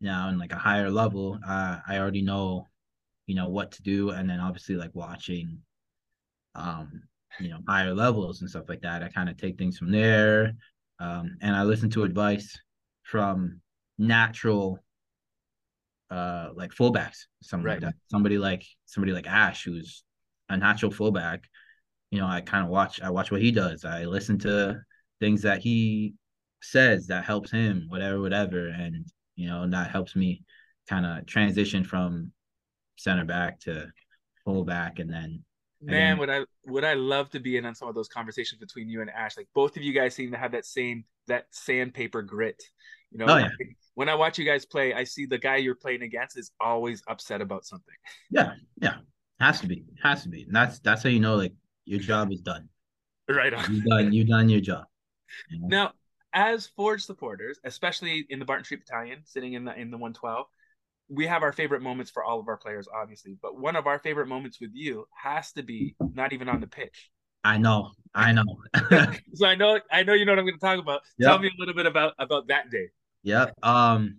now 0.00 0.28
in 0.28 0.38
like 0.38 0.52
a 0.52 0.56
higher 0.56 0.90
level, 0.90 1.38
uh, 1.46 1.78
I 1.86 1.98
already 1.98 2.22
know, 2.22 2.66
you 3.26 3.34
know, 3.34 3.48
what 3.48 3.72
to 3.72 3.82
do. 3.82 4.10
And 4.10 4.28
then 4.28 4.40
obviously 4.40 4.76
like 4.76 4.90
watching 4.94 5.58
um, 6.54 7.02
you 7.38 7.48
know, 7.50 7.58
higher 7.68 7.94
levels 7.94 8.40
and 8.40 8.48
stuff 8.48 8.68
like 8.68 8.80
that. 8.82 9.02
I 9.02 9.08
kind 9.08 9.28
of 9.28 9.36
take 9.36 9.58
things 9.58 9.76
from 9.76 9.90
there. 9.90 10.54
Um, 10.98 11.36
and 11.42 11.54
I 11.54 11.64
listen 11.64 11.90
to 11.90 12.04
advice 12.04 12.58
from 13.02 13.60
natural 13.98 14.78
uh 16.10 16.50
like 16.54 16.72
fullbacks, 16.72 17.26
something 17.42 17.66
right. 17.66 17.82
like. 17.82 17.94
Somebody 18.10 18.38
like 18.38 18.64
somebody 18.86 19.12
like 19.12 19.26
Ash, 19.26 19.64
who's 19.64 20.04
a 20.48 20.56
natural 20.56 20.90
fullback. 20.90 21.44
You 22.10 22.20
know, 22.20 22.26
I 22.26 22.40
kind 22.40 22.64
of 22.64 22.70
watch 22.70 23.00
I 23.00 23.10
watch 23.10 23.30
what 23.30 23.42
he 23.42 23.50
does. 23.50 23.84
I 23.84 24.04
listen 24.04 24.38
to 24.40 24.80
things 25.20 25.42
that 25.42 25.60
he 25.60 26.14
says 26.62 27.06
that 27.08 27.24
helps 27.24 27.50
him, 27.50 27.86
whatever, 27.88 28.20
whatever. 28.20 28.68
And, 28.68 29.06
you 29.34 29.48
know, 29.48 29.68
that 29.68 29.90
helps 29.90 30.16
me 30.16 30.42
kind 30.88 31.06
of 31.06 31.26
transition 31.26 31.84
from 31.84 32.32
center 32.96 33.24
back 33.24 33.60
to 33.60 33.88
fullback 34.44 34.98
and 34.98 35.12
then 35.12 35.44
Man, 35.82 35.94
again, 35.94 36.18
would 36.18 36.30
I 36.30 36.40
would 36.64 36.84
I 36.84 36.94
love 36.94 37.28
to 37.30 37.40
be 37.40 37.58
in 37.58 37.66
on 37.66 37.74
some 37.74 37.88
of 37.88 37.94
those 37.94 38.08
conversations 38.08 38.58
between 38.58 38.88
you 38.88 39.02
and 39.02 39.10
Ash? 39.10 39.36
Like 39.36 39.48
both 39.54 39.76
of 39.76 39.82
you 39.82 39.92
guys 39.92 40.14
seem 40.14 40.32
to 40.32 40.38
have 40.38 40.52
that 40.52 40.64
same 40.64 41.04
that 41.26 41.46
sandpaper 41.50 42.22
grit. 42.22 42.62
You 43.10 43.18
know, 43.18 43.26
oh, 43.28 43.36
yeah. 43.36 43.48
When 43.96 44.10
I 44.10 44.14
watch 44.14 44.38
you 44.38 44.44
guys 44.44 44.66
play, 44.66 44.92
I 44.92 45.04
see 45.04 45.24
the 45.24 45.38
guy 45.38 45.56
you're 45.56 45.74
playing 45.74 46.02
against 46.02 46.38
is 46.38 46.52
always 46.60 47.02
upset 47.08 47.40
about 47.40 47.64
something. 47.64 47.94
Yeah, 48.30 48.52
yeah, 48.80 48.96
has 49.40 49.60
to 49.62 49.66
be, 49.66 49.86
has 50.02 50.22
to 50.22 50.28
be. 50.28 50.42
And 50.42 50.54
that's 50.54 50.78
that's 50.80 51.02
how 51.02 51.08
you 51.08 51.18
know 51.18 51.34
like 51.36 51.54
your 51.86 51.98
job 51.98 52.30
is 52.30 52.42
done. 52.42 52.68
Right 53.26 53.52
on. 53.52 53.74
You 53.74 53.82
done. 53.82 54.12
You 54.12 54.24
done 54.24 54.48
your 54.50 54.60
job. 54.60 54.84
You 55.48 55.60
know? 55.60 55.66
Now, 55.68 55.92
as 56.34 56.66
Forge 56.76 57.04
supporters, 57.04 57.58
especially 57.64 58.26
in 58.28 58.38
the 58.38 58.44
Barton 58.44 58.66
Street 58.66 58.82
Battalion, 58.86 59.20
sitting 59.24 59.54
in 59.54 59.64
the 59.64 59.74
in 59.74 59.90
the 59.90 59.96
112, 59.96 60.46
we 61.08 61.26
have 61.26 61.42
our 61.42 61.52
favorite 61.52 61.80
moments 61.80 62.10
for 62.10 62.22
all 62.22 62.38
of 62.38 62.48
our 62.48 62.58
players, 62.58 62.86
obviously. 62.94 63.38
But 63.40 63.58
one 63.58 63.76
of 63.76 63.86
our 63.86 63.98
favorite 63.98 64.28
moments 64.28 64.60
with 64.60 64.72
you 64.74 65.08
has 65.14 65.52
to 65.52 65.62
be 65.62 65.96
not 66.12 66.34
even 66.34 66.50
on 66.50 66.60
the 66.60 66.66
pitch. 66.66 67.10
I 67.42 67.56
know, 67.56 67.92
I 68.14 68.32
know. 68.32 68.44
so 69.34 69.46
I 69.46 69.54
know, 69.54 69.80
I 69.90 70.02
know 70.02 70.12
you 70.12 70.26
know 70.26 70.32
what 70.32 70.40
I'm 70.40 70.44
going 70.44 70.58
to 70.58 70.60
talk 70.60 70.78
about. 70.78 71.00
Yep. 71.18 71.28
Tell 71.30 71.38
me 71.38 71.48
a 71.48 71.58
little 71.58 71.74
bit 71.74 71.86
about 71.86 72.12
about 72.18 72.48
that 72.48 72.70
day. 72.70 72.88
Yep. 73.22 73.54
Um. 73.62 74.18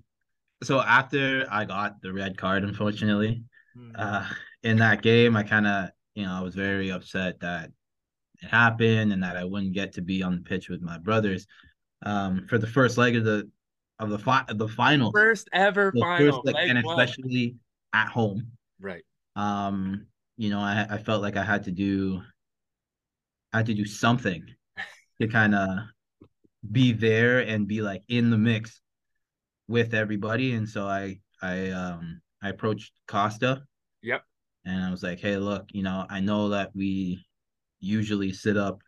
So 0.63 0.81
after 0.81 1.45
I 1.51 1.65
got 1.65 2.01
the 2.01 2.12
red 2.12 2.38
card, 2.38 2.63
unfortunately, 2.63 3.43
mm. 3.77 3.91
uh, 3.95 4.25
in 4.63 4.77
that 4.77 5.01
game, 5.01 5.36
I 5.36 5.43
kind 5.43 5.67
of, 5.67 5.89
you 6.15 6.25
know, 6.25 6.33
I 6.33 6.41
was 6.41 6.55
very 6.55 6.91
upset 6.91 7.39
that 7.41 7.69
it 8.41 8.47
happened 8.47 9.13
and 9.13 9.23
that 9.23 9.38
I 9.38 9.43
wouldn't 9.43 9.73
get 9.73 9.93
to 9.93 10.01
be 10.01 10.23
on 10.23 10.36
the 10.36 10.41
pitch 10.41 10.69
with 10.69 10.81
my 10.81 10.97
brothers. 10.97 11.45
Um, 12.03 12.45
for 12.47 12.57
the 12.57 12.67
first 12.67 12.97
leg 12.97 13.15
of 13.15 13.23
the 13.23 13.49
of 13.99 14.10
the 14.10 14.19
fi- 14.19 14.45
the 14.47 14.67
final, 14.67 15.12
first 15.12 15.49
ever 15.51 15.91
the 15.93 16.01
final, 16.01 16.43
first, 16.43 16.57
and 16.57 16.77
especially 16.77 17.55
at 17.93 18.07
home. 18.10 18.51
Right. 18.79 19.03
Um, 19.36 20.05
you 20.38 20.49
know, 20.49 20.60
I 20.60 20.86
I 20.89 20.97
felt 20.97 21.21
like 21.21 21.38
I 21.38 21.43
had 21.43 21.63
to 21.63 21.71
do, 21.71 22.21
I 23.53 23.57
had 23.57 23.65
to 23.67 23.73
do 23.73 23.86
something 23.86 24.43
to 25.21 25.27
kind 25.27 25.55
of 25.55 25.79
be 26.71 26.91
there 26.91 27.39
and 27.39 27.67
be 27.67 27.81
like 27.81 28.03
in 28.07 28.29
the 28.29 28.38
mix 28.38 28.81
with 29.67 29.93
everybody, 29.93 30.53
and 30.53 30.67
so 30.67 30.88
I 30.88 31.19
I 31.41 31.69
um 31.69 32.21
I 32.41 32.49
approached 32.49 32.93
Costa. 33.08 33.63
Yep. 34.03 34.23
And 34.65 34.84
I 34.84 34.91
was 34.91 35.03
like, 35.03 35.19
hey, 35.19 35.38
look, 35.38 35.67
you 35.71 35.84
know, 35.84 36.06
I 36.10 36.19
know 36.19 36.49
that 36.49 36.71
we 36.75 37.25
usually 37.80 38.34
sit 38.34 38.58
up 38.58 38.82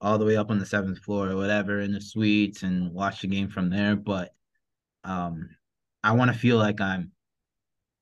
all 0.00 0.18
the 0.18 0.24
way 0.24 0.36
up 0.36 0.50
on 0.50 0.58
the 0.58 0.66
seventh 0.66 0.98
floor 0.98 1.30
or 1.30 1.36
whatever 1.36 1.80
in 1.80 1.92
the 1.92 2.00
suites 2.00 2.62
and 2.62 2.92
watch 2.92 3.22
the 3.22 3.26
game 3.26 3.48
from 3.48 3.70
there, 3.70 3.96
but 3.96 4.32
um, 5.02 5.48
I 6.02 6.12
want 6.12 6.32
to 6.32 6.38
feel 6.38 6.58
like 6.58 6.80
I'm 6.80 7.12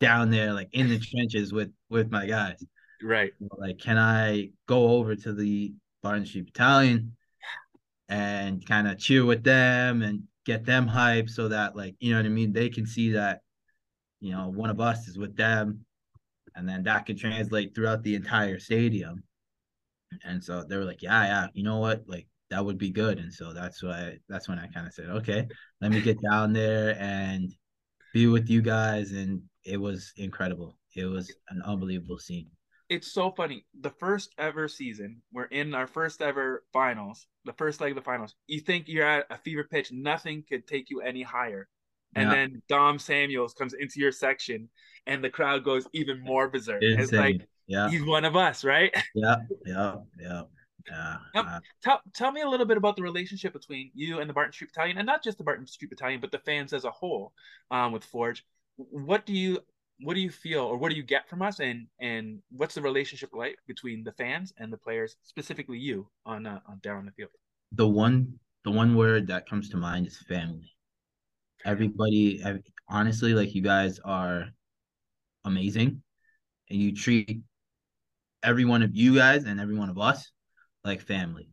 down 0.01 0.31
there, 0.31 0.53
like 0.53 0.69
in 0.73 0.89
the 0.89 0.99
trenches 0.99 1.53
with 1.53 1.73
with 1.89 2.11
my 2.11 2.27
guys. 2.27 2.63
Right. 3.03 3.33
Like, 3.57 3.79
can 3.79 3.99
I 3.99 4.51
go 4.67 4.89
over 4.89 5.15
to 5.17 5.33
the 5.33 5.75
Barton 6.03 6.27
Street 6.27 6.47
Battalion 6.47 7.17
and 8.09 8.67
kind 8.67 8.89
of 8.89 8.99
cheer 8.99 9.25
with 9.25 9.43
them 9.45 10.03
and 10.03 10.25
get 10.45 10.65
them 10.65 10.89
hyped 10.89 11.31
so 11.31 11.49
that, 11.49 11.77
like, 11.77 11.95
you 12.01 12.11
know 12.11 12.19
what 12.19 12.27
I 12.27 12.31
mean? 12.31 12.53
They 12.53 12.69
can 12.69 12.87
see 12.87 13.13
that, 13.13 13.41
you 14.21 14.33
know, 14.33 14.49
one 14.49 14.71
of 14.71 14.81
us 14.81 15.09
is 15.09 15.19
with 15.19 15.37
them, 15.37 15.85
and 16.55 16.69
then 16.69 16.83
that 16.85 17.07
can 17.07 17.17
translate 17.17 17.75
throughout 17.75 18.03
the 18.03 18.15
entire 18.15 18.59
stadium. 18.59 19.23
And 20.25 20.43
so 20.43 20.63
they 20.63 20.77
were 20.77 20.85
like, 20.85 21.03
yeah, 21.03 21.25
yeah, 21.25 21.47
you 21.55 21.63
know 21.63 21.79
what? 21.79 22.05
Like, 22.07 22.27
that 22.51 22.65
would 22.65 22.77
be 22.77 22.91
good. 22.91 23.19
And 23.19 23.33
so 23.33 23.55
that's 23.55 23.83
why 23.83 24.19
that's 24.29 24.49
when 24.49 24.59
I 24.59 24.67
kind 24.67 24.87
of 24.87 24.93
said, 24.93 25.09
okay, 25.09 25.49
let 25.81 25.91
me 25.91 26.03
get 26.03 26.21
down 26.21 26.53
there 26.53 26.97
and 27.01 27.51
be 28.13 28.27
with 28.27 28.51
you 28.51 28.61
guys. 28.61 29.13
And 29.13 29.43
it 29.65 29.79
was 29.79 30.13
incredible. 30.17 30.77
It 30.95 31.07
was 31.07 31.33
an 31.49 31.63
unbelievable 31.65 32.19
scene. 32.19 32.51
It's 32.93 33.11
so 33.11 33.31
funny. 33.31 33.65
The 33.81 33.89
first 33.89 34.35
ever 34.37 34.69
season, 34.69 35.23
we're 35.33 35.45
in 35.45 35.75
our 35.75 35.87
first 35.87 36.21
ever 36.21 36.63
finals, 36.75 37.27
the 37.47 37.55
first 37.55 37.81
leg 37.81 37.93
of 37.93 37.97
the 37.97 38.03
finals. 38.03 38.35
You 38.49 38.61
think 38.61 38.87
you're 38.87 39.09
at 39.09 39.25
a 39.31 39.39
fever 39.39 39.65
pitch, 39.65 39.91
nothing 39.91 40.45
could 40.47 40.67
take 40.67 40.91
you 40.91 41.01
any 41.01 41.23
higher. 41.23 41.69
And 42.15 42.29
yeah. 42.29 42.35
then 42.35 42.63
Dom 42.69 42.99
Samuels 42.99 43.55
comes 43.55 43.73
into 43.73 43.99
your 43.99 44.13
section 44.13 44.69
and 45.07 45.25
the 45.25 45.31
crowd 45.31 45.65
goes 45.65 45.87
even 45.95 46.21
more 46.21 46.49
berserk. 46.51 46.83
Insane. 46.83 47.01
It's 47.01 47.13
like 47.13 47.49
yeah. 47.67 47.89
he's 47.89 48.05
one 48.05 48.27
of 48.27 48.37
us, 48.37 48.63
right? 48.63 48.95
Yeah, 49.15 49.37
yeah, 49.65 49.95
yeah. 50.21 50.43
Yeah. 50.91 51.17
Uh, 51.35 51.61
tell 51.83 52.03
tell 52.13 52.31
me 52.31 52.43
a 52.43 52.49
little 52.49 52.67
bit 52.67 52.77
about 52.77 52.97
the 52.97 53.03
relationship 53.03 53.55
between 53.55 53.91
you 53.95 54.19
and 54.19 54.29
the 54.29 54.35
Barton 54.35 54.53
Street 54.53 54.73
Battalion, 54.75 54.99
and 54.99 55.07
not 55.07 55.23
just 55.23 55.39
the 55.39 55.45
Barton 55.45 55.67
Street 55.67 55.89
Battalion, 55.89 56.21
but 56.21 56.33
the 56.33 56.41
fans 56.41 56.75
as 56.75 56.85
a 56.85 56.91
whole 56.91 57.33
um, 57.71 57.93
with 57.93 58.05
Forge. 58.05 58.45
What 58.77 59.25
do 59.25 59.33
you 59.33 59.61
what 60.03 60.15
do 60.15 60.21
you 60.21 60.31
feel, 60.31 60.61
or 60.61 60.77
what 60.77 60.91
do 60.91 60.97
you 60.97 61.03
get 61.03 61.29
from 61.29 61.43
us, 61.43 61.61
and 61.61 61.87
and 62.01 62.41
what's 62.51 62.75
the 62.75 62.83
relationship 62.83 63.31
like 63.33 63.57
between 63.67 64.05
the 64.05 64.13
fans 64.13 64.53
and 64.59 64.73
the 64.73 64.77
players, 64.77 65.17
specifically 65.23 65.79
you 65.79 66.09
on 66.27 66.47
uh, 66.47 66.61
on 66.69 66.81
down 66.83 66.99
on 66.99 67.07
the 67.07 67.13
field? 67.13 67.31
The 67.73 67.89
one 67.89 68.39
the 68.65 68.71
one 68.71 68.95
word 68.95 69.27
that 69.29 69.49
comes 69.49 69.69
to 69.71 69.77
mind 69.77 70.07
is 70.07 70.19
family. 70.29 70.71
Everybody, 71.65 72.43
honestly, 72.89 73.35
like 73.35 73.55
you 73.55 73.63
guys 73.63 74.01
are 74.05 74.47
amazing, 75.45 76.03
and 76.69 76.79
you 76.81 76.95
treat 76.95 77.41
every 78.43 78.65
one 78.65 78.83
of 78.83 78.95
you 78.95 79.15
guys 79.15 79.45
and 79.45 79.61
every 79.61 79.77
one 79.77 79.89
of 79.89 79.99
us 79.99 80.33
like 80.85 81.01
family, 81.01 81.49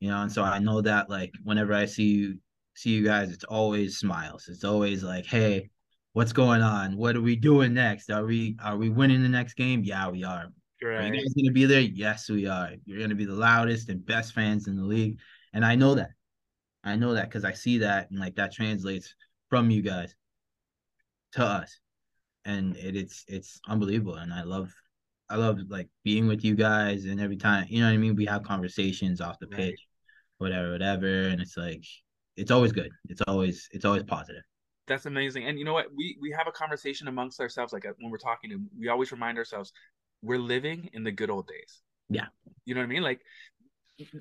you 0.00 0.08
know. 0.08 0.22
And 0.22 0.32
so 0.32 0.42
I 0.44 0.58
know 0.58 0.80
that 0.82 1.10
like 1.10 1.32
whenever 1.42 1.74
I 1.74 1.86
see 1.86 2.04
you 2.04 2.38
see 2.74 2.90
you 2.90 3.04
guys, 3.04 3.30
it's 3.32 3.44
always 3.44 3.98
smiles. 3.98 4.46
It's 4.48 4.64
always 4.64 5.02
like, 5.02 5.26
hey, 5.26 5.70
what's 6.18 6.32
going 6.32 6.62
on? 6.62 6.96
What 6.96 7.14
are 7.14 7.20
we 7.20 7.36
doing 7.36 7.74
next? 7.74 8.10
Are 8.10 8.24
we 8.24 8.56
are 8.60 8.76
we 8.76 8.90
winning 8.90 9.22
the 9.22 9.28
next 9.28 9.54
game? 9.54 9.84
Yeah, 9.84 10.08
we 10.08 10.24
are. 10.24 10.48
Right. 10.82 10.96
Are 10.96 11.06
you 11.06 11.12
guys 11.12 11.32
gonna 11.32 11.52
be 11.52 11.64
there? 11.64 11.80
Yes, 11.80 12.28
we 12.28 12.48
are. 12.48 12.72
You're 12.84 13.00
gonna 13.00 13.14
be 13.14 13.24
the 13.24 13.34
loudest 13.34 13.88
and 13.88 14.04
best 14.04 14.32
fans 14.32 14.66
in 14.66 14.74
the 14.74 14.82
league, 14.82 15.20
and 15.52 15.64
I 15.64 15.76
know 15.76 15.94
that. 15.94 16.10
I 16.82 16.96
know 16.96 17.14
that 17.14 17.26
because 17.26 17.44
I 17.44 17.52
see 17.52 17.78
that, 17.78 18.10
and 18.10 18.18
like 18.18 18.34
that 18.34 18.52
translates 18.52 19.14
from 19.48 19.70
you 19.70 19.80
guys 19.80 20.12
to 21.34 21.44
us, 21.44 21.78
and 22.44 22.76
it, 22.76 22.96
it's 22.96 23.24
it's 23.28 23.60
unbelievable, 23.68 24.16
and 24.16 24.34
I 24.34 24.42
love 24.42 24.74
I 25.30 25.36
love 25.36 25.60
like 25.68 25.88
being 26.02 26.26
with 26.26 26.44
you 26.44 26.56
guys 26.56 27.04
and 27.04 27.20
every 27.20 27.36
time 27.36 27.66
you 27.70 27.78
know 27.78 27.86
what 27.86 27.94
I 27.94 27.98
mean. 27.98 28.16
We 28.16 28.26
have 28.26 28.42
conversations 28.42 29.20
off 29.20 29.38
the 29.38 29.46
pitch, 29.46 29.60
right. 29.60 29.76
whatever, 30.38 30.72
whatever, 30.72 31.28
and 31.28 31.40
it's 31.40 31.56
like 31.56 31.84
it's 32.36 32.50
always 32.50 32.72
good. 32.72 32.90
It's 33.08 33.22
always 33.28 33.68
it's 33.70 33.84
always 33.84 34.02
positive. 34.02 34.42
That's 34.88 35.06
amazing. 35.06 35.46
And 35.46 35.58
you 35.58 35.64
know 35.64 35.72
what? 35.72 35.86
We 35.94 36.16
we 36.20 36.30
have 36.36 36.46
a 36.48 36.52
conversation 36.52 37.08
amongst 37.08 37.40
ourselves, 37.40 37.72
like 37.72 37.86
uh, 37.86 37.92
when 37.98 38.10
we're 38.10 38.18
talking, 38.18 38.50
to 38.50 38.60
we 38.78 38.88
always 38.88 39.12
remind 39.12 39.38
ourselves 39.38 39.72
we're 40.22 40.38
living 40.38 40.90
in 40.92 41.04
the 41.04 41.12
good 41.12 41.30
old 41.30 41.46
days. 41.46 41.82
Yeah. 42.08 42.26
You 42.64 42.74
know 42.74 42.80
what 42.80 42.86
I 42.86 42.88
mean? 42.88 43.02
Like 43.02 43.20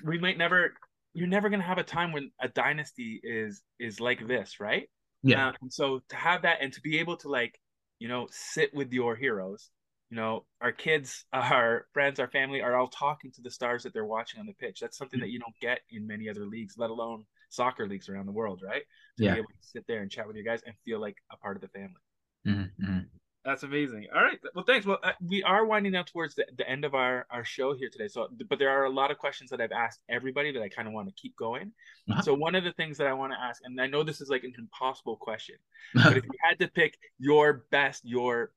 we 0.03 0.19
might 0.19 0.37
never. 0.37 0.73
You're 1.13 1.27
never 1.27 1.49
gonna 1.49 1.63
have 1.63 1.79
a 1.79 1.83
time 1.83 2.11
when 2.11 2.31
a 2.39 2.47
dynasty 2.47 3.19
is 3.23 3.63
is 3.79 3.99
like 3.99 4.27
this, 4.27 4.59
right? 4.59 4.87
Yeah. 5.23 5.47
Uh, 5.47 5.53
and 5.61 5.73
so 5.73 6.01
to 6.09 6.15
have 6.15 6.43
that 6.43 6.57
and 6.61 6.71
to 6.73 6.81
be 6.81 6.99
able 6.99 7.17
to 7.17 7.29
like, 7.29 7.59
you 7.97 8.07
know, 8.07 8.27
sit 8.29 8.73
with 8.73 8.93
your 8.93 9.15
heroes 9.15 9.71
you 10.09 10.15
know 10.15 10.45
our 10.61 10.71
kids 10.71 11.25
our 11.33 11.85
friends 11.93 12.19
our 12.19 12.29
family 12.29 12.61
are 12.61 12.75
all 12.75 12.87
talking 12.87 13.31
to 13.31 13.41
the 13.41 13.51
stars 13.51 13.83
that 13.83 13.93
they're 13.93 14.05
watching 14.05 14.39
on 14.39 14.45
the 14.45 14.53
pitch 14.53 14.79
that's 14.79 14.97
something 14.97 15.19
that 15.19 15.29
you 15.29 15.39
don't 15.39 15.55
get 15.61 15.79
in 15.89 16.07
many 16.07 16.29
other 16.29 16.45
leagues 16.45 16.75
let 16.77 16.89
alone 16.89 17.25
soccer 17.49 17.87
leagues 17.87 18.09
around 18.09 18.25
the 18.25 18.31
world 18.31 18.61
right 18.65 18.83
to 19.17 19.23
yeah. 19.23 19.33
be 19.33 19.39
able 19.39 19.49
to 19.49 19.67
sit 19.67 19.85
there 19.87 20.01
and 20.01 20.11
chat 20.11 20.27
with 20.27 20.35
you 20.35 20.43
guys 20.43 20.61
and 20.65 20.75
feel 20.85 20.99
like 20.99 21.17
a 21.31 21.37
part 21.37 21.55
of 21.55 21.61
the 21.61 21.67
family 21.69 22.01
mm-hmm. 22.45 22.99
that's 23.45 23.63
amazing 23.63 24.05
all 24.15 24.21
right 24.21 24.39
well 24.53 24.65
thanks 24.65 24.85
well 24.85 24.99
uh, 25.03 25.11
we 25.25 25.41
are 25.43 25.65
winding 25.65 25.91
down 25.91 26.05
towards 26.05 26.35
the, 26.35 26.45
the 26.57 26.69
end 26.69 26.83
of 26.85 26.93
our 26.93 27.25
our 27.31 27.43
show 27.43 27.75
here 27.75 27.89
today 27.91 28.07
so 28.07 28.27
but 28.49 28.59
there 28.59 28.69
are 28.69 28.85
a 28.85 28.89
lot 28.89 29.11
of 29.11 29.17
questions 29.17 29.49
that 29.49 29.61
i've 29.61 29.71
asked 29.71 30.01
everybody 30.09 30.51
that 30.51 30.61
i 30.61 30.69
kind 30.69 30.87
of 30.87 30.93
want 30.93 31.07
to 31.07 31.13
keep 31.21 31.35
going 31.37 31.71
uh-huh. 32.09 32.21
so 32.21 32.33
one 32.33 32.55
of 32.55 32.63
the 32.63 32.73
things 32.73 32.97
that 32.97 33.07
i 33.07 33.13
want 33.13 33.31
to 33.31 33.39
ask 33.39 33.61
and 33.63 33.79
i 33.79 33.87
know 33.87 34.03
this 34.03 34.21
is 34.21 34.29
like 34.29 34.43
an 34.43 34.53
impossible 34.57 35.15
question 35.15 35.55
but 35.93 36.17
if 36.17 36.23
you 36.25 36.31
had 36.41 36.59
to 36.59 36.67
pick 36.67 36.97
your 37.19 37.65
best 37.71 38.03
your 38.05 38.51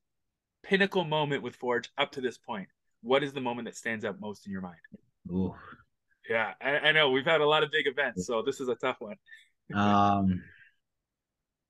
pinnacle 0.63 1.03
moment 1.03 1.43
with 1.43 1.55
Forge 1.55 1.89
up 1.97 2.11
to 2.13 2.21
this 2.21 2.37
point. 2.37 2.67
What 3.01 3.23
is 3.23 3.33
the 3.33 3.41
moment 3.41 3.67
that 3.67 3.75
stands 3.75 4.05
out 4.05 4.19
most 4.19 4.45
in 4.45 4.51
your 4.51 4.61
mind? 4.61 4.77
Ooh. 5.29 5.55
Yeah, 6.29 6.53
I, 6.61 6.77
I 6.77 6.91
know 6.91 7.11
we've 7.11 7.25
had 7.25 7.41
a 7.41 7.45
lot 7.45 7.63
of 7.63 7.71
big 7.71 7.87
events, 7.87 8.25
so 8.27 8.41
this 8.41 8.59
is 8.59 8.67
a 8.67 8.75
tough 8.75 8.97
one. 8.99 9.15
Um, 9.73 10.43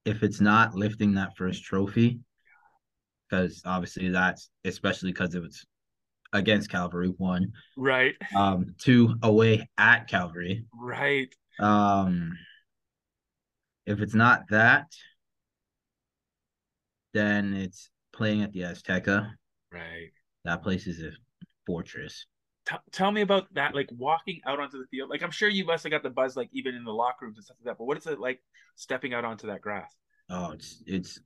if 0.06 0.24
it's 0.24 0.42
not 0.42 0.74
lifting 0.74 1.14
that 1.14 1.38
first 1.38 1.64
trophy, 1.64 2.20
because 3.30 3.62
obviously 3.64 4.10
that's 4.10 4.50
especially 4.66 5.12
because 5.12 5.36
it 5.36 5.42
was 5.42 5.64
against 6.34 6.72
Calvary 6.72 7.14
one, 7.18 7.52
right? 7.78 8.16
Um, 8.36 8.74
two 8.80 9.16
away 9.22 9.70
at 9.78 10.08
Calvary, 10.08 10.66
right? 10.74 11.32
Um, 11.60 12.36
if 13.86 14.00
it's 14.02 14.16
not 14.16 14.44
that, 14.50 14.92
then 17.14 17.54
it's 17.54 17.90
playing 18.14 18.44
at 18.44 18.52
the 18.54 18.62
Azteca. 18.62 19.32
Right. 19.72 20.12
That 20.46 20.64
place 20.64 20.88
is 20.88 21.04
a 21.04 21.12
fortress. 21.66 22.26
T- 22.67 22.76
tell 22.91 23.12
me 23.12 23.21
about 23.21 23.54
that, 23.54 23.74
like 23.74 23.89
walking 23.91 24.39
out 24.45 24.60
onto 24.60 24.78
the 24.78 24.86
field. 24.91 25.10
Like 25.10 25.24
I'm 25.24 25.32
sure 25.32 25.50
you 25.50 25.65
must 25.65 25.84
have 25.84 25.91
got 25.91 26.04
the 26.04 26.10
buzz, 26.10 26.36
like 26.36 26.50
even 26.54 26.76
in 26.76 26.84
the 26.84 26.93
locker 26.93 27.26
rooms 27.26 27.38
and 27.38 27.45
stuff 27.45 27.58
like 27.60 27.71
that. 27.71 27.78
But 27.78 27.86
what 27.86 27.97
is 27.97 28.08
it 28.08 28.19
like 28.19 28.41
stepping 28.76 29.13
out 29.13 29.26
onto 29.26 29.47
that 29.47 29.62
grass? 29.62 29.91
Oh, 30.30 30.52
it's 30.52 30.84
it's 30.86 31.19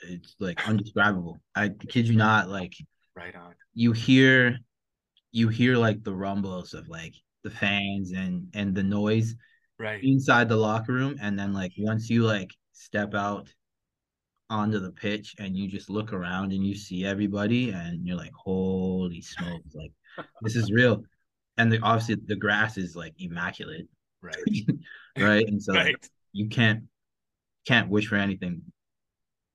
it's 0.00 0.34
like 0.40 0.66
undescribable. 0.68 1.38
I 1.54 1.68
kid 1.68 2.08
you 2.08 2.16
not. 2.16 2.48
Like 2.48 2.72
right 3.14 3.34
on. 3.34 3.54
You 3.74 3.92
hear, 3.92 4.58
you 5.32 5.48
hear 5.48 5.76
like 5.76 6.02
the 6.02 6.14
rumbles 6.14 6.74
of 6.74 6.88
like 6.88 7.14
the 7.42 7.50
fans 7.50 8.12
and 8.12 8.48
and 8.54 8.74
the 8.74 8.82
noise 8.82 9.34
right 9.78 10.02
inside 10.02 10.48
the 10.48 10.56
locker 10.56 10.92
room, 10.92 11.16
and 11.20 11.38
then 11.38 11.52
like 11.52 11.72
once 11.78 12.10
you 12.10 12.24
like 12.24 12.50
step 12.72 13.14
out 13.14 13.48
onto 14.50 14.78
the 14.78 14.90
pitch 14.90 15.34
and 15.38 15.56
you 15.56 15.68
just 15.68 15.88
look 15.88 16.12
around 16.12 16.52
and 16.52 16.64
you 16.64 16.74
see 16.74 17.04
everybody 17.04 17.70
and 17.70 18.06
you're 18.06 18.16
like 18.16 18.32
holy 18.34 19.20
smokes 19.20 19.74
like 19.74 19.92
this 20.42 20.56
is 20.56 20.70
real. 20.72 21.02
And 21.56 21.72
the, 21.72 21.78
obviously 21.80 22.16
the 22.26 22.36
grass 22.36 22.76
is 22.76 22.96
like 22.96 23.14
immaculate 23.18 23.88
right. 24.20 24.34
right? 25.18 25.46
And 25.46 25.62
so 25.62 25.74
right. 25.74 25.94
You 26.32 26.48
can't 26.48 26.84
can't 27.66 27.88
wish 27.88 28.08
for 28.08 28.16
anything 28.16 28.62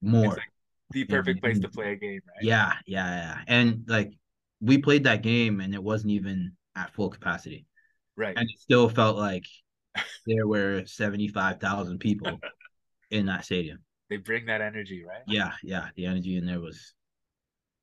more 0.02 0.30
like 0.30 0.41
the 0.91 1.04
perfect 1.06 1.41
place 1.41 1.60
to 1.60 1.69
play 1.69 1.91
a 1.91 1.95
game 1.95 2.21
right? 2.25 2.43
Yeah 2.43 2.73
yeah 2.88 3.06
yeah 3.06 3.38
and 3.47 3.84
like 3.88 4.13
we 4.62 4.78
played 4.78 5.04
that 5.04 5.21
game 5.21 5.60
and 5.60 5.75
it 5.75 5.84
wasn't 5.84 6.12
even 6.12 6.54
at 6.75 6.93
full 6.93 7.10
capacity. 7.10 7.65
Right. 8.15 8.36
And 8.36 8.49
it 8.49 8.60
still 8.60 8.89
felt 8.89 9.17
like 9.17 9.45
there 10.25 10.47
were 10.47 10.84
75,000 10.86 11.99
people 11.99 12.39
in 13.12 13.28
that 13.28 13.45
stadium 13.45 13.80
they 14.10 14.17
bring 14.17 14.48
that 14.48 14.62
energy, 14.62 15.04
right? 15.06 15.22
Yeah, 15.28 15.52
yeah. 15.63 15.88
The 15.95 16.06
energy 16.06 16.38
in 16.38 16.45
there 16.45 16.60
was 16.60 16.93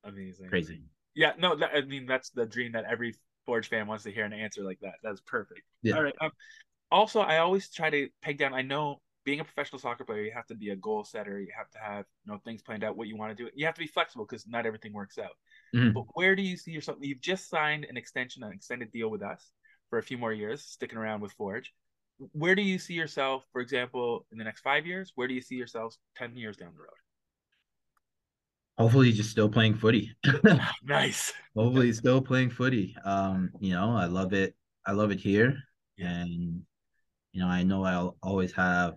amazing, 0.05 0.49
crazy. 0.49 0.83
Yeah, 1.15 1.33
no, 1.39 1.57
that, 1.57 1.71
I 1.75 1.83
mean 1.83 2.07
that's 2.07 2.31
the 2.31 2.47
dream 2.47 2.73
that 2.73 2.85
every 2.91 3.15
Forge 3.47 3.69
fan 3.69 3.87
wants 3.87 4.05
to 4.05 4.11
hear 4.11 4.25
an 4.25 4.33
answer 4.33 4.63
like 4.63 4.81
that. 4.81 4.95
That's 5.03 5.21
perfect. 5.21 5.63
Yeah. 5.83 5.97
All 5.97 6.03
right. 6.03 6.15
Um, 6.21 6.31
also, 6.91 7.21
I 7.21 7.39
always 7.39 7.71
try 7.71 7.91
to 7.91 8.09
peg 8.23 8.39
down. 8.39 8.55
I 8.55 8.63
know 8.63 9.01
being 9.25 9.41
a 9.41 9.45
professional 9.45 9.79
soccer 9.79 10.05
player, 10.05 10.23
you 10.23 10.33
have 10.33 10.47
to 10.47 10.55
be 10.55 10.71
a 10.71 10.77
goal 10.77 11.05
setter. 11.05 11.41
You 11.41 11.49
have 11.57 11.71
to 11.71 11.79
have 11.79 12.05
you 12.25 12.33
know 12.33 12.41
things 12.45 12.63
planned 12.63 12.85
out, 12.85 12.97
what 12.97 13.09
you 13.09 13.17
want 13.17 13.37
to 13.37 13.45
do. 13.45 13.51
You 13.55 13.67
have 13.67 13.75
to 13.75 13.81
be 13.81 13.87
flexible 13.87 14.27
because 14.29 14.47
not 14.47 14.67
everything 14.67 14.93
works 14.93 15.19
out. 15.19 15.37
Mm-hmm. 15.75 15.93
But 15.93 16.05
where 16.15 16.35
do 16.35 16.43
you 16.43 16.57
see 16.57 16.73
yourself? 16.73 16.99
You've 17.01 17.21
just 17.21 17.49
signed 17.49 17.87
an 17.89 17.97
extension, 17.97 18.43
an 18.43 18.53
extended 18.53 18.91
deal 18.93 19.09
with 19.09 19.23
us 19.23 19.51
for 19.91 19.99
a 19.99 20.03
few 20.03 20.19
more 20.19 20.33
years, 20.33 20.65
sticking 20.65 20.99
around 20.99 21.21
with 21.21 21.33
Forge 21.33 21.73
where 22.33 22.55
do 22.55 22.63
you 22.63 22.79
see 22.79 22.95
yourself, 22.95 23.45
for 23.53 23.61
example, 23.61 24.27
in 24.33 24.39
the 24.39 24.45
next 24.45 24.61
five 24.61 24.87
years? 24.87 25.13
Where 25.15 25.29
do 25.29 25.35
you 25.35 25.43
see 25.43 25.57
yourselves 25.57 25.99
10 26.17 26.37
years 26.37 26.57
down 26.57 26.73
the 26.75 26.81
road? 26.81 26.89
Hopefully, 28.79 29.13
just 29.13 29.31
still 29.31 29.49
playing 29.49 29.75
footy. 29.75 30.15
nice. 30.85 31.33
Hopefully, 31.57 31.93
still 31.93 32.21
playing 32.21 32.51
footy. 32.51 32.95
Um, 33.05 33.51
you 33.61 33.73
know, 33.73 33.97
I 33.97 34.07
love 34.07 34.33
it. 34.33 34.55
I 34.85 34.93
love 34.93 35.11
it 35.11 35.19
here, 35.19 35.57
yeah. 35.97 36.23
and 36.23 36.63
you 37.33 37.41
know, 37.41 37.49
I 37.49 37.63
know 37.63 37.85
I'll 37.85 38.17
always 38.23 38.53
have 38.53 38.95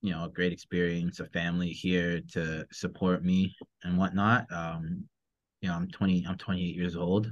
you 0.00 0.12
know 0.12 0.24
a 0.24 0.30
great 0.30 0.52
experience, 0.52 1.20
a 1.20 1.26
family 1.26 1.68
here 1.68 2.22
to 2.32 2.66
support 2.72 3.22
me 3.22 3.54
and 3.84 3.98
whatnot. 3.98 4.50
Um, 4.50 5.04
you 5.60 5.68
know, 5.68 5.74
I'm 5.74 5.88
20. 5.88 6.24
I'm 6.26 6.38
28 6.38 6.74
years 6.74 6.96
old, 6.96 7.30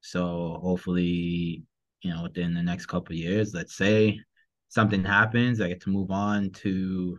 so 0.00 0.60
hopefully, 0.62 1.64
you 2.04 2.12
know, 2.12 2.22
within 2.22 2.54
the 2.54 2.62
next 2.62 2.86
couple 2.86 3.14
years, 3.14 3.54
let's 3.54 3.74
say 3.74 4.20
something 4.68 5.02
happens, 5.02 5.60
I 5.60 5.68
get 5.68 5.80
to 5.82 5.90
move 5.90 6.10
on 6.10 6.50
to 6.50 7.18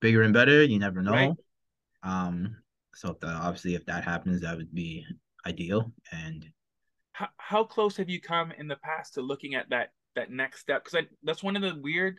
bigger 0.00 0.22
and 0.22 0.32
better. 0.32 0.64
You 0.64 0.78
never 0.78 1.02
know. 1.02 1.12
Right. 1.12 1.32
Um, 2.02 2.56
so 2.94 3.10
if 3.10 3.20
that, 3.20 3.36
obviously 3.36 3.74
if 3.74 3.84
that 3.86 4.02
happens, 4.02 4.40
that 4.40 4.56
would 4.56 4.74
be 4.74 5.04
ideal. 5.46 5.92
And 6.10 6.46
how, 7.12 7.28
how 7.36 7.64
close 7.64 7.96
have 7.98 8.08
you 8.08 8.20
come 8.20 8.52
in 8.52 8.66
the 8.66 8.76
past 8.76 9.14
to 9.14 9.20
looking 9.20 9.54
at 9.54 9.68
that 9.70 9.90
that 10.16 10.30
next 10.30 10.60
step? 10.60 10.84
Because 10.84 11.06
that's 11.22 11.42
one 11.42 11.56
of 11.56 11.62
the 11.62 11.80
weird 11.80 12.16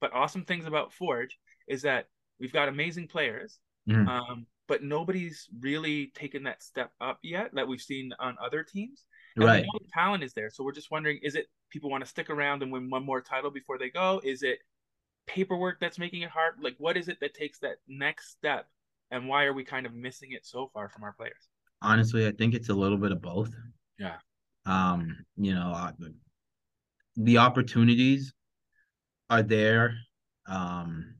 but 0.00 0.12
awesome 0.12 0.44
things 0.44 0.66
about 0.66 0.92
Forge 0.92 1.38
is 1.66 1.82
that 1.82 2.08
we've 2.38 2.52
got 2.52 2.68
amazing 2.68 3.08
players, 3.08 3.58
mm. 3.88 4.06
um, 4.06 4.46
but 4.68 4.82
nobody's 4.82 5.48
really 5.60 6.12
taken 6.14 6.42
that 6.42 6.62
step 6.62 6.90
up 7.00 7.18
yet 7.22 7.54
that 7.54 7.66
we've 7.66 7.80
seen 7.80 8.12
on 8.18 8.36
other 8.44 8.62
teams. 8.62 9.04
And 9.36 9.44
right. 9.44 9.64
the 9.72 9.80
talent 9.92 10.22
is 10.22 10.32
there. 10.32 10.50
So 10.50 10.62
we're 10.62 10.72
just 10.72 10.90
wondering 10.90 11.18
is 11.22 11.34
it 11.34 11.46
people 11.70 11.90
want 11.90 12.04
to 12.04 12.10
stick 12.10 12.30
around 12.30 12.62
and 12.62 12.70
win 12.70 12.88
one 12.88 13.04
more 13.04 13.20
title 13.20 13.50
before 13.50 13.78
they 13.78 13.90
go? 13.90 14.20
Is 14.22 14.42
it 14.42 14.58
paperwork 15.26 15.80
that's 15.80 15.98
making 15.98 16.22
it 16.22 16.30
hard? 16.30 16.54
Like, 16.60 16.76
what 16.78 16.96
is 16.96 17.08
it 17.08 17.18
that 17.20 17.34
takes 17.34 17.58
that 17.60 17.76
next 17.88 18.30
step? 18.30 18.66
And 19.10 19.28
why 19.28 19.44
are 19.44 19.52
we 19.52 19.64
kind 19.64 19.86
of 19.86 19.94
missing 19.94 20.32
it 20.32 20.46
so 20.46 20.70
far 20.72 20.88
from 20.88 21.02
our 21.02 21.12
players? 21.12 21.48
Honestly, 21.82 22.26
I 22.26 22.32
think 22.32 22.54
it's 22.54 22.68
a 22.68 22.74
little 22.74 22.98
bit 22.98 23.12
of 23.12 23.20
both. 23.20 23.50
Yeah. 23.98 24.16
Um, 24.66 25.24
you 25.36 25.54
know, 25.54 25.72
uh, 25.74 25.92
the 27.16 27.38
opportunities 27.38 28.32
are 29.30 29.42
there. 29.42 29.94
Um, 30.46 31.16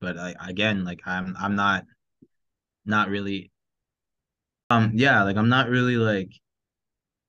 but 0.00 0.16
I, 0.18 0.34
again, 0.46 0.84
like 0.84 1.00
I'm, 1.06 1.34
I'm 1.38 1.56
not, 1.56 1.84
not 2.84 3.08
really, 3.08 3.50
um, 4.70 4.92
yeah, 4.94 5.22
like 5.24 5.36
I'm 5.36 5.48
not 5.48 5.68
really 5.68 5.96
like 5.96 6.30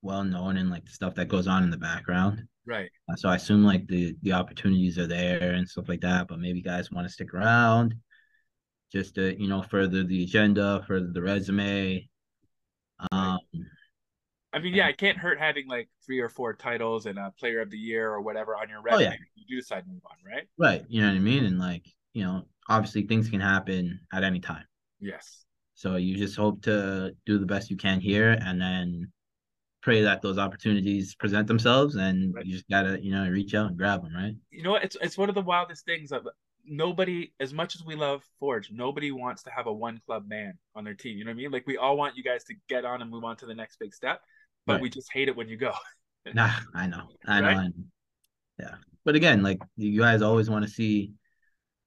well 0.01 0.23
known 0.23 0.57
in 0.57 0.69
like 0.69 0.85
the 0.85 0.91
stuff 0.91 1.15
that 1.15 1.27
goes 1.27 1.47
on 1.47 1.63
in 1.63 1.71
the 1.71 1.77
background. 1.77 2.43
Right. 2.65 2.89
Uh, 3.11 3.15
so 3.15 3.29
I 3.29 3.35
assume 3.35 3.63
like 3.63 3.87
the 3.87 4.15
the 4.21 4.33
opportunities 4.33 4.97
are 4.97 5.07
there 5.07 5.53
and 5.53 5.67
stuff 5.67 5.89
like 5.89 6.01
that, 6.01 6.27
but 6.27 6.39
maybe 6.39 6.61
guys 6.61 6.91
want 6.91 7.07
to 7.07 7.13
stick 7.13 7.33
around 7.33 7.95
just 8.91 9.15
to, 9.15 9.39
you 9.39 9.47
know, 9.47 9.61
further 9.61 10.03
the 10.03 10.23
agenda, 10.23 10.83
further 10.87 11.09
the 11.11 11.21
resume. 11.21 12.07
Um 13.11 13.39
I 14.51 14.59
mean, 14.59 14.73
yeah, 14.73 14.87
it 14.87 14.97
can't 14.97 15.17
hurt 15.17 15.39
having 15.39 15.67
like 15.67 15.89
three 16.03 16.19
or 16.19 16.29
four 16.29 16.53
titles 16.53 17.05
and 17.05 17.19
a 17.19 17.31
player 17.39 17.61
of 17.61 17.69
the 17.69 17.77
year 17.77 18.11
or 18.11 18.21
whatever 18.21 18.55
on 18.55 18.67
your 18.67 18.81
resume. 18.81 19.07
Oh, 19.07 19.11
yeah. 19.11 19.15
You 19.35 19.45
do 19.47 19.61
decide 19.61 19.81
to 19.81 19.89
move 19.89 20.01
on, 20.09 20.17
right? 20.25 20.47
Right. 20.57 20.83
You 20.89 21.01
know 21.01 21.07
what 21.07 21.15
I 21.15 21.19
mean? 21.19 21.45
And 21.45 21.59
like, 21.59 21.85
you 22.13 22.23
know, 22.23 22.45
obviously 22.67 23.05
things 23.05 23.29
can 23.29 23.41
happen 23.41 23.99
at 24.11 24.23
any 24.23 24.39
time. 24.39 24.65
Yes. 24.99 25.45
So 25.75 25.97
you 25.97 26.17
just 26.17 26.35
hope 26.35 26.63
to 26.63 27.15
do 27.25 27.37
the 27.37 27.45
best 27.45 27.69
you 27.69 27.77
can 27.77 27.99
here 27.99 28.37
and 28.41 28.59
then 28.59 29.11
pray 29.81 30.01
that 30.01 30.21
those 30.21 30.37
opportunities 30.37 31.15
present 31.15 31.47
themselves 31.47 31.95
and 31.95 32.33
right. 32.33 32.45
you 32.45 32.53
just 32.53 32.69
gotta 32.69 33.01
you 33.01 33.11
know 33.11 33.27
reach 33.29 33.53
out 33.53 33.67
and 33.67 33.77
grab 33.77 34.03
them 34.03 34.13
right 34.13 34.35
you 34.51 34.63
know 34.63 34.71
what 34.71 34.83
it's 34.83 34.97
it's 35.01 35.17
one 35.17 35.29
of 35.29 35.35
the 35.35 35.41
wildest 35.41 35.85
things 35.85 36.11
of 36.11 36.27
nobody 36.65 37.31
as 37.39 37.53
much 37.53 37.75
as 37.75 37.83
we 37.83 37.95
love 37.95 38.23
forge 38.39 38.69
nobody 38.71 39.11
wants 39.11 39.43
to 39.43 39.49
have 39.49 39.67
a 39.67 39.73
one 39.73 39.99
club 40.05 40.25
man 40.27 40.53
on 40.75 40.83
their 40.83 40.93
team 40.93 41.17
you 41.17 41.23
know 41.23 41.29
what 41.29 41.35
i 41.35 41.37
mean 41.37 41.51
like 41.51 41.65
we 41.65 41.77
all 41.77 41.97
want 41.97 42.17
you 42.17 42.23
guys 42.23 42.43
to 42.43 42.53
get 42.67 42.85
on 42.85 43.01
and 43.01 43.09
move 43.09 43.23
on 43.23 43.37
to 43.37 43.45
the 43.45 43.55
next 43.55 43.77
big 43.79 43.93
step 43.93 44.21
but 44.65 44.73
right. 44.73 44.81
we 44.81 44.89
just 44.89 45.11
hate 45.11 45.27
it 45.27 45.35
when 45.35 45.47
you 45.47 45.57
go 45.57 45.71
nah 46.33 46.51
i 46.75 46.85
know 46.85 47.03
i 47.25 47.39
know, 47.39 47.47
right? 47.47 47.57
I 47.57 47.63
know. 47.67 47.73
yeah 48.59 48.75
but 49.05 49.15
again 49.15 49.41
like 49.41 49.59
you 49.77 49.99
guys 49.99 50.21
always 50.21 50.49
want 50.49 50.65
to 50.65 50.71
see 50.71 51.13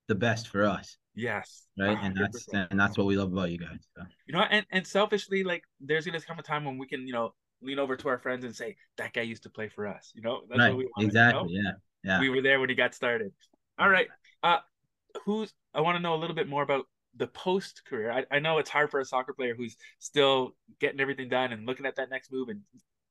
the 0.09 0.15
best 0.15 0.49
for 0.49 0.65
us 0.65 0.97
Yes. 1.15 1.67
Right. 1.79 1.97
100%. 1.97 2.07
And 2.07 2.17
that's 2.17 2.49
and 2.71 2.81
that's 2.81 2.97
what 2.97 3.07
we 3.07 3.17
love 3.17 3.33
about 3.33 3.51
you 3.51 3.59
guys. 3.59 3.87
So. 3.97 4.03
You 4.27 4.35
know, 4.35 4.41
and, 4.41 4.65
and 4.71 4.87
selfishly, 4.87 5.45
like 5.45 5.63
there's 5.81 6.07
gonna 6.07 6.21
come 6.21 6.39
a 6.39 6.43
time 6.43 6.65
when 6.65 6.79
we 6.79 6.87
can, 6.87 7.07
you 7.07 7.13
know, 7.13 7.35
lean 7.63 7.79
over 7.79 7.97
to 7.97 8.09
our 8.09 8.19
friends 8.19 8.45
and 8.45 8.55
say 8.55 8.77
that 8.99 9.13
guy 9.13 9.23
used 9.23 9.45
to 9.45 9.51
play 9.51 9.69
for 9.69 9.87
us. 9.87 10.13
You 10.15 10.23
know, 10.23 10.43
that's 10.49 10.59
right. 10.59 10.69
what 10.69 10.79
we 10.79 10.89
wanted, 10.97 11.07
exactly. 11.07 11.53
You 11.53 11.63
know? 11.63 11.71
Yeah, 12.05 12.13
yeah. 12.15 12.21
We 12.21 12.29
were 12.29 12.43
there 12.43 12.61
when 12.61 12.69
he 12.69 12.75
got 12.75 12.95
started. 12.95 13.33
All 13.79 13.89
right. 13.89 14.09
Uh, 14.43 14.59
who's? 15.25 15.53
I 15.75 15.81
want 15.81 15.97
to 15.97 16.03
know 16.03 16.15
a 16.15 16.21
little 16.21 16.37
bit 16.37 16.49
more 16.49 16.63
about 16.63 16.87
the 17.17 17.27
post 17.27 17.83
career. 17.87 18.11
I, 18.11 18.25
I 18.31 18.39
know 18.39 18.59
it's 18.59 18.71
hard 18.71 18.91
for 18.91 19.01
a 19.01 19.05
soccer 19.05 19.33
player 19.33 19.55
who's 19.55 19.77
still 19.99 20.55
getting 20.81 21.01
everything 21.01 21.29
done 21.29 21.53
and 21.53 21.67
looking 21.67 21.87
at 21.87 21.97
that 21.97 22.11
next 22.11 22.33
move 22.33 22.49
and 22.49 22.61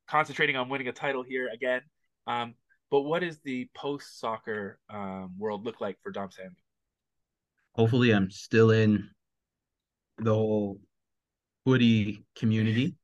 concentrating 0.07 0.55
on 0.55 0.69
winning 0.69 0.87
a 0.87 0.91
title 0.91 1.23
here 1.23 1.49
again. 1.53 1.81
Um, 2.27 2.55
but 2.89 3.01
what 3.01 3.19
does 3.19 3.39
the 3.43 3.69
post 3.73 4.19
soccer 4.19 4.79
um, 4.89 5.35
world 5.37 5.65
look 5.65 5.79
like 5.79 5.97
for 6.03 6.11
Dom 6.11 6.29
Samuel? 6.31 6.55
Hopefully, 7.73 8.11
I'm 8.11 8.29
still 8.29 8.71
in 8.71 9.09
the 10.17 10.33
whole 10.33 10.79
footy 11.63 12.25
community. 12.35 12.95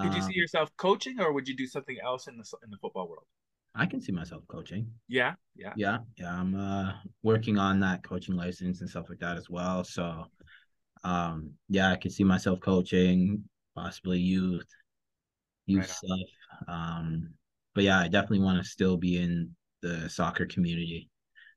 Could 0.00 0.14
you 0.14 0.20
see 0.20 0.26
um, 0.26 0.34
yourself 0.34 0.70
coaching, 0.76 1.20
or 1.20 1.32
would 1.32 1.46
you 1.46 1.56
do 1.56 1.66
something 1.66 1.96
else 2.02 2.26
in 2.26 2.38
the 2.38 2.44
in 2.64 2.70
the 2.70 2.78
football 2.78 3.08
world? 3.08 3.24
I 3.74 3.86
can 3.86 4.00
see 4.00 4.12
myself 4.12 4.42
coaching. 4.48 4.86
Yeah, 5.08 5.34
yeah, 5.56 5.72
yeah, 5.76 5.98
yeah. 6.16 6.32
I'm 6.32 6.54
uh, 6.54 6.92
working 7.22 7.58
on 7.58 7.80
that 7.80 8.02
coaching 8.02 8.36
license 8.36 8.80
and 8.80 8.88
stuff 8.88 9.08
like 9.08 9.18
that 9.20 9.36
as 9.36 9.48
well. 9.48 9.84
So, 9.84 10.26
um, 11.04 11.50
yeah, 11.68 11.90
I 11.90 11.96
can 11.96 12.10
see 12.10 12.24
myself 12.24 12.60
coaching, 12.60 13.44
possibly 13.74 14.18
youth, 14.18 14.66
youth 15.66 15.80
right 15.80 15.90
stuff. 15.90 16.28
Um, 16.68 17.30
but 17.74 17.84
yeah, 17.84 18.00
I 18.00 18.08
definitely 18.08 18.40
want 18.40 18.62
to 18.62 18.68
still 18.68 18.96
be 18.96 19.18
in 19.18 19.54
the 19.80 20.08
soccer 20.08 20.46
community. 20.46 21.08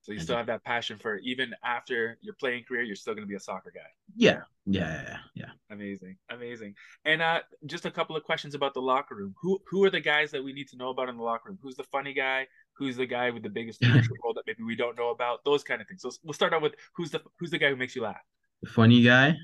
So 0.06 0.12
you 0.12 0.20
still 0.20 0.38
have 0.38 0.46
that 0.46 0.64
passion 0.64 1.00
for 1.00 1.18
even 1.24 1.52
after 1.64 2.20
your 2.22 2.36
playing 2.36 2.66
career, 2.66 2.84
you're 2.84 2.96
still 2.96 3.16
going 3.16 3.24
to 3.24 3.28
be 3.28 3.34
a 3.34 3.40
soccer 3.40 3.72
guy. 3.74 3.90
Yeah, 4.16 4.42
yeah, 4.68 5.02
yeah, 5.02 5.18
yeah. 5.34 5.50
Amazing, 5.72 6.18
amazing. 6.30 6.76
And 7.06 7.24
uh, 7.24 7.40
just 7.66 7.88
a 7.88 7.92
couple 7.92 8.16
of 8.16 8.24
questions 8.24 8.54
about 8.54 8.76
the 8.76 8.82
locker 8.82 9.16
room. 9.16 9.34
Who 9.42 9.60
who 9.68 9.84
are 9.84 9.90
the 9.90 10.00
guys 10.00 10.30
that 10.30 10.44
we 10.44 10.54
need 10.54 10.68
to 10.68 10.78
know 10.78 10.90
about 10.90 11.10
in 11.10 11.18
the 11.18 11.24
locker 11.24 11.50
room? 11.50 11.58
Who's 11.60 11.74
the 11.74 11.86
funny 11.86 12.14
guy? 12.14 12.46
Who's 12.74 12.98
the 12.98 13.08
guy 13.08 13.32
with 13.32 13.42
the 13.42 13.50
biggest 13.50 13.84
role 13.84 14.36
that 14.36 14.44
maybe 14.46 14.62
we 14.62 14.76
don't 14.76 14.96
know 14.96 15.10
about? 15.10 15.44
Those 15.44 15.64
kind 15.64 15.82
of 15.82 15.88
things. 15.88 16.04
So 16.04 16.12
we'll 16.24 16.34
start 16.34 16.54
out 16.54 16.62
with 16.62 16.76
who's 16.94 17.10
the 17.10 17.24
who's 17.40 17.50
the 17.50 17.58
guy 17.58 17.70
who 17.70 17.76
makes 17.76 17.96
you 17.96 18.04
laugh. 18.04 18.22
The 18.62 18.70
funny 18.70 19.02
guy. 19.02 19.36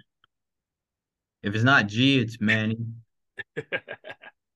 If 1.42 1.56
it's 1.56 1.64
not 1.64 1.88
G, 1.88 2.20
it's 2.20 2.40
Manny. 2.40 2.78
if 3.56 3.66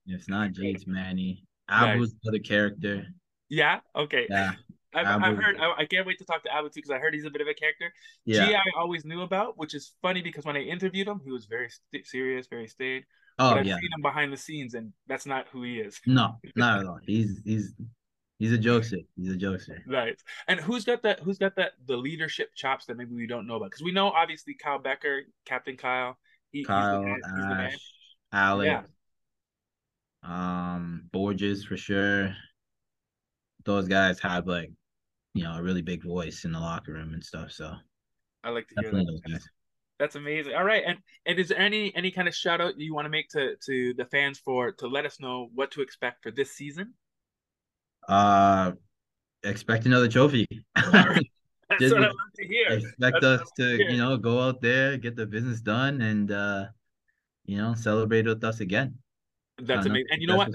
it's 0.05 0.29
not 0.29 0.51
G, 0.51 0.69
it's 0.69 0.85
Manny. 0.85 1.45
Abu's 1.67 2.11
nice. 2.11 2.15
the 2.21 2.29
other 2.29 2.39
character. 2.43 3.07
Yeah. 3.49 3.79
Okay. 3.95 4.27
Yeah. 4.29 4.51
I've, 4.95 5.21
I've 5.21 5.37
heard. 5.37 5.57
I, 5.59 5.73
I, 5.79 5.85
can't 5.85 6.07
wait 6.07 6.17
to 6.19 6.25
talk 6.25 6.43
to 6.43 6.53
Abu 6.53 6.69
too 6.69 6.73
because 6.75 6.91
I 6.91 6.97
heard 6.97 7.13
he's 7.13 7.25
a 7.25 7.29
bit 7.29 7.41
of 7.41 7.47
a 7.47 7.53
character. 7.53 7.93
Yeah. 8.25 8.47
G, 8.47 8.55
I 8.55 8.79
always 8.79 9.05
knew 9.05 9.21
about, 9.21 9.57
which 9.57 9.75
is 9.75 9.93
funny 10.01 10.21
because 10.21 10.45
when 10.45 10.55
I 10.55 10.61
interviewed 10.61 11.07
him, 11.07 11.21
he 11.23 11.31
was 11.31 11.45
very 11.45 11.69
st- 11.69 12.07
serious, 12.07 12.47
very 12.47 12.67
staid. 12.67 13.03
Oh 13.37 13.51
but 13.51 13.59
I've 13.59 13.65
yeah. 13.65 13.75
seen 13.75 13.89
him 13.93 14.01
behind 14.01 14.31
the 14.31 14.37
scenes, 14.37 14.73
and 14.73 14.93
that's 15.07 15.25
not 15.25 15.47
who 15.51 15.63
he 15.63 15.79
is. 15.79 15.99
No, 16.05 16.37
not 16.55 16.79
at 16.79 16.85
all. 16.85 16.99
He's 17.03 17.41
he's 17.43 17.73
he's 18.39 18.53
a 18.53 18.57
jokester. 18.57 19.05
He's 19.17 19.33
a 19.33 19.37
jokester. 19.37 19.79
Right. 19.85 20.15
And 20.47 20.59
who's 20.59 20.85
got 20.85 21.03
that? 21.03 21.19
Who's 21.19 21.37
got 21.37 21.55
that? 21.57 21.73
The 21.85 21.97
leadership 21.97 22.49
chops 22.55 22.85
that 22.85 22.95
maybe 22.95 23.13
we 23.13 23.27
don't 23.27 23.47
know 23.47 23.55
about 23.55 23.71
because 23.71 23.83
we 23.83 23.91
know 23.91 24.07
obviously 24.07 24.53
Kyle 24.53 24.79
Bekker, 24.79 25.21
Captain 25.45 25.75
Kyle. 25.75 26.17
He, 26.51 26.63
Kyle, 26.63 27.03
he's 27.03 27.21
the 27.21 27.37
man. 27.37 27.51
Ash, 27.51 27.71
he's 27.71 27.81
the 28.31 28.35
man. 28.35 28.41
Alex. 28.41 28.67
Yeah. 28.67 28.83
Um, 30.23 31.09
Borges 31.11 31.65
for 31.65 31.77
sure. 31.77 32.33
Those 33.65 33.87
guys 33.87 34.19
have 34.19 34.47
like 34.47 34.71
you 35.35 35.43
know, 35.43 35.53
a 35.53 35.61
really 35.61 35.81
big 35.81 36.01
voice 36.01 36.45
in 36.45 36.53
the 36.53 36.59
locker 36.59 36.93
room 36.93 37.13
and 37.13 37.23
stuff. 37.23 37.51
So 37.51 37.71
I 38.43 38.49
like 38.49 38.67
to 38.69 38.75
hear 38.81 38.91
that. 38.91 39.41
That's 39.99 40.15
amazing. 40.15 40.55
All 40.55 40.63
right, 40.63 40.83
and 40.85 40.97
and 41.25 41.37
is 41.37 41.49
there 41.49 41.59
any 41.59 41.93
any 41.95 42.09
kind 42.09 42.27
of 42.27 42.33
shout 42.33 42.61
out 42.61 42.79
you 42.79 42.95
want 42.95 43.05
to 43.05 43.09
make 43.09 43.29
to 43.29 43.55
to 43.65 43.93
the 43.93 44.05
fans 44.05 44.39
for 44.39 44.71
to 44.71 44.87
let 44.87 45.05
us 45.05 45.19
know 45.19 45.49
what 45.53 45.71
to 45.71 45.81
expect 45.81 46.23
for 46.23 46.31
this 46.31 46.53
season? 46.53 46.93
Uh, 48.07 48.71
expect 49.43 49.85
another 49.85 50.07
trophy. 50.07 50.47
That's 50.75 51.81
Just 51.81 51.95
what 51.95 52.03
I 52.03 52.07
love 52.07 52.15
to 52.35 52.47
hear. 52.47 52.67
Expect 52.69 53.17
That's 53.21 53.41
us 53.41 53.51
to, 53.57 53.77
to 53.77 53.91
you 53.91 53.97
know, 53.97 54.17
go 54.17 54.39
out 54.39 54.61
there, 54.61 54.97
get 54.97 55.15
the 55.15 55.25
business 55.25 55.59
done, 55.59 56.01
and 56.01 56.31
uh, 56.31 56.65
you 57.45 57.57
know, 57.57 57.73
celebrate 57.73 58.25
with 58.25 58.43
us 58.43 58.61
again. 58.61 58.97
That's 59.61 59.85
amazing. 59.85 60.07
And 60.11 60.21
you 60.21 60.27
know 60.27 60.37
what? 60.37 60.53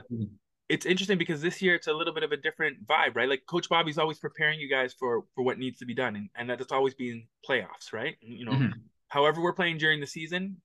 It's 0.70 0.87
interesting 0.87 1.18
because 1.18 1.42
this 1.42 1.61
year 1.61 1.74
it's 1.74 1.88
a 1.88 1.92
little 1.92 2.14
bit 2.14 2.22
of 2.22 2.30
a 2.30 2.37
different 2.37 2.87
vibe, 2.87 3.16
right? 3.16 3.28
Like 3.28 3.42
Coach 3.46 3.68
Bobby's 3.68 3.98
always 3.98 4.20
preparing 4.20 4.61
you 4.61 4.68
guys 4.68 4.94
for 4.94 5.24
for 5.35 5.42
what 5.42 5.59
needs 5.59 5.80
to 5.80 5.85
be 5.85 5.94
done, 5.94 6.14
and 6.14 6.28
and 6.37 6.48
that's 6.48 6.70
always 6.70 6.94
been 6.94 7.24
playoffs, 7.46 7.92
right? 7.92 8.16
You 8.20 8.44
know, 8.44 8.52
mm-hmm. 8.52 8.78
however 9.09 9.42
we're 9.42 9.52
playing 9.52 9.78
during 9.78 10.00
the 10.00 10.06
season, 10.06 10.59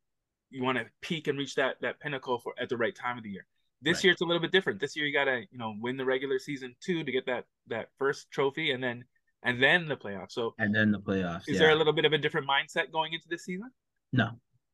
you 0.51 0.63
want 0.63 0.77
to 0.77 0.85
peak 1.01 1.27
and 1.27 1.39
reach 1.39 1.55
that 1.55 1.77
that 1.81 1.99
pinnacle 1.99 2.37
for 2.37 2.53
at 2.59 2.69
the 2.69 2.77
right 2.77 2.95
time 2.95 3.17
of 3.17 3.23
the 3.23 3.31
year. 3.31 3.47
This 3.81 3.97
right. 3.97 4.03
year 4.05 4.13
it's 4.13 4.21
a 4.21 4.25
little 4.25 4.41
bit 4.41 4.51
different. 4.51 4.79
This 4.79 4.95
year 4.95 5.07
you 5.07 5.13
gotta 5.13 5.41
you 5.51 5.57
know 5.57 5.73
win 5.81 5.97
the 5.97 6.05
regular 6.05 6.37
season 6.37 6.75
too 6.81 7.03
to 7.03 7.11
get 7.11 7.25
that 7.25 7.45
that 7.67 7.89
first 7.97 8.29
trophy, 8.29 8.71
and 8.71 8.83
then 8.83 9.05
and 9.41 9.61
then 9.61 9.87
the 9.87 9.97
playoffs. 9.97 10.33
So 10.33 10.53
and 10.59 10.73
then 10.73 10.91
the 10.91 10.99
playoffs. 10.99 11.43
Is 11.47 11.55
yeah. 11.55 11.61
there 11.61 11.69
a 11.71 11.75
little 11.75 11.93
bit 11.93 12.05
of 12.05 12.13
a 12.13 12.19
different 12.19 12.47
mindset 12.47 12.91
going 12.91 13.13
into 13.13 13.27
this 13.27 13.43
season? 13.43 13.71
No. 14.13 14.29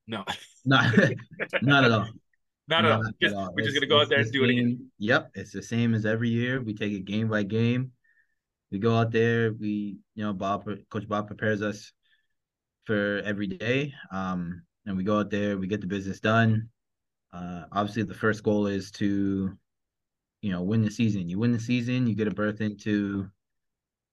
No. 0.07 0.25
not 0.65 0.93
not 1.61 1.85
at 1.85 1.91
all. 1.91 2.09
Not 2.71 2.85
at 2.85 2.91
all. 2.93 3.03
Just, 3.21 3.35
all. 3.35 3.53
We're 3.53 3.65
just 3.65 3.75
gonna 3.75 3.85
go 3.85 3.99
out 3.99 4.07
there 4.07 4.19
and 4.19 4.31
do 4.31 4.45
it 4.45 4.49
again. 4.49 4.89
Yep, 4.97 5.31
it's 5.35 5.51
the 5.51 5.61
same 5.61 5.93
as 5.93 6.05
every 6.05 6.29
year. 6.29 6.61
We 6.61 6.73
take 6.73 6.93
it 6.93 7.03
game 7.03 7.27
by 7.27 7.43
game. 7.43 7.91
We 8.71 8.79
go 8.79 8.95
out 8.95 9.11
there. 9.11 9.51
We, 9.51 9.97
you 10.15 10.23
know, 10.23 10.31
Bob, 10.31 10.63
Coach 10.89 11.05
Bob 11.05 11.27
prepares 11.27 11.61
us 11.61 11.91
for 12.85 13.21
every 13.25 13.47
day. 13.47 13.93
Um, 14.09 14.61
and 14.85 14.95
we 14.95 15.03
go 15.03 15.19
out 15.19 15.29
there. 15.29 15.57
We 15.57 15.67
get 15.67 15.81
the 15.81 15.87
business 15.87 16.21
done. 16.21 16.69
Uh, 17.33 17.63
obviously, 17.73 18.03
the 18.03 18.13
first 18.13 18.41
goal 18.41 18.67
is 18.67 18.89
to, 18.91 19.51
you 20.41 20.51
know, 20.51 20.61
win 20.61 20.81
the 20.81 20.91
season. 20.91 21.27
You 21.27 21.39
win 21.39 21.51
the 21.51 21.59
season, 21.59 22.07
you 22.07 22.15
get 22.15 22.29
a 22.29 22.31
berth 22.31 22.61
into 22.61 23.29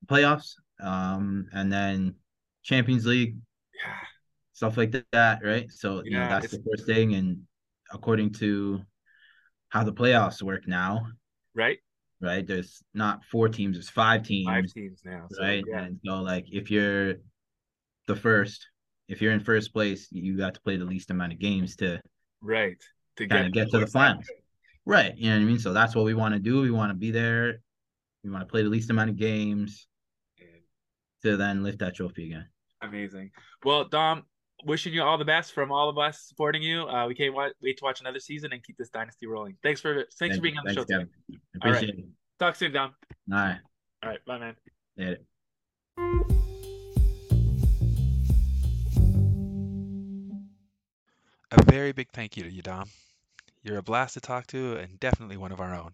playoffs, 0.06 0.54
um, 0.80 1.46
and 1.52 1.72
then 1.72 2.16
Champions 2.64 3.06
League, 3.06 3.36
yeah. 3.84 3.94
stuff 4.52 4.76
like 4.76 4.96
that, 5.12 5.44
right? 5.44 5.70
So 5.70 5.98
yeah, 5.98 6.02
you 6.04 6.10
know 6.18 6.28
that's 6.28 6.50
the 6.50 6.62
first 6.68 6.86
thing, 6.86 7.14
and 7.14 7.42
according 7.92 8.32
to 8.34 8.82
how 9.68 9.84
the 9.84 9.92
playoffs 9.92 10.42
work 10.42 10.66
now. 10.66 11.06
Right. 11.54 11.78
Right. 12.20 12.46
There's 12.46 12.82
not 12.94 13.24
four 13.30 13.48
teams, 13.48 13.76
there's 13.76 13.90
five 13.90 14.24
teams. 14.24 14.46
Five 14.46 14.66
teams 14.72 15.02
now. 15.04 15.26
So, 15.30 15.42
right. 15.42 15.64
Yeah. 15.66 15.82
And 15.84 16.00
so 16.04 16.20
like 16.20 16.46
if 16.50 16.70
you're 16.70 17.14
the 18.06 18.16
first, 18.16 18.66
if 19.08 19.22
you're 19.22 19.32
in 19.32 19.40
first 19.40 19.72
place, 19.72 20.08
you 20.10 20.36
got 20.36 20.54
to 20.54 20.60
play 20.60 20.76
the 20.76 20.84
least 20.84 21.10
amount 21.10 21.32
of 21.32 21.38
games 21.38 21.76
to 21.76 22.00
right 22.40 22.82
to 23.16 23.26
kind 23.26 23.46
of 23.46 23.52
get 23.52 23.70
to 23.70 23.78
the 23.78 23.86
finals. 23.86 24.26
Right. 24.84 25.16
You 25.16 25.30
know 25.30 25.36
what 25.36 25.42
I 25.42 25.44
mean? 25.44 25.58
So 25.58 25.72
that's 25.72 25.94
what 25.94 26.04
we 26.04 26.14
want 26.14 26.34
to 26.34 26.40
do. 26.40 26.62
We 26.62 26.70
want 26.70 26.90
to 26.90 26.96
be 26.96 27.10
there. 27.10 27.60
We 28.24 28.30
want 28.30 28.42
to 28.42 28.50
play 28.50 28.62
the 28.62 28.68
least 28.68 28.90
amount 28.90 29.10
of 29.10 29.16
games 29.16 29.86
to 31.22 31.36
then 31.36 31.62
lift 31.62 31.80
that 31.80 31.94
trophy 31.94 32.26
again. 32.26 32.46
Amazing. 32.80 33.30
Well, 33.64 33.84
Dom, 33.84 34.24
wishing 34.64 34.92
you 34.92 35.02
all 35.02 35.18
the 35.18 35.24
best 35.24 35.52
from 35.52 35.70
all 35.70 35.88
of 35.88 35.98
us 35.98 36.20
supporting 36.26 36.62
you. 36.62 36.82
Uh, 36.82 37.06
we 37.06 37.14
can't 37.14 37.34
wait, 37.34 37.52
wait 37.62 37.78
to 37.78 37.84
watch 37.84 38.00
another 38.00 38.20
season 38.20 38.52
and 38.52 38.62
keep 38.62 38.76
this 38.76 38.90
dynasty 38.90 39.26
rolling. 39.26 39.56
Thanks 39.62 39.80
for 39.80 39.94
thanks, 39.94 40.14
thanks 40.16 40.36
for 40.36 40.42
being 40.42 40.56
on 40.58 40.64
the 40.64 40.74
thanks, 40.74 40.90
show 40.90 40.98
today. 40.98 41.10
Appreciate 41.56 41.98
it. 41.98 42.04
Talk 42.38 42.56
soon, 42.56 42.72
Dom. 42.72 42.94
All 43.32 43.38
right. 43.38 43.58
All 44.02 44.10
right. 44.10 44.24
Bye, 44.26 44.38
man. 44.38 44.56
Later. 44.96 45.18
A 51.50 51.62
very 51.64 51.92
big 51.92 52.10
thank 52.10 52.36
you 52.36 52.42
to 52.44 52.50
you, 52.50 52.62
Dom. 52.62 52.90
You're 53.62 53.78
a 53.78 53.82
blast 53.82 54.14
to 54.14 54.20
talk 54.20 54.46
to 54.48 54.76
and 54.76 55.00
definitely 55.00 55.36
one 55.36 55.52
of 55.52 55.60
our 55.60 55.74
own. 55.74 55.92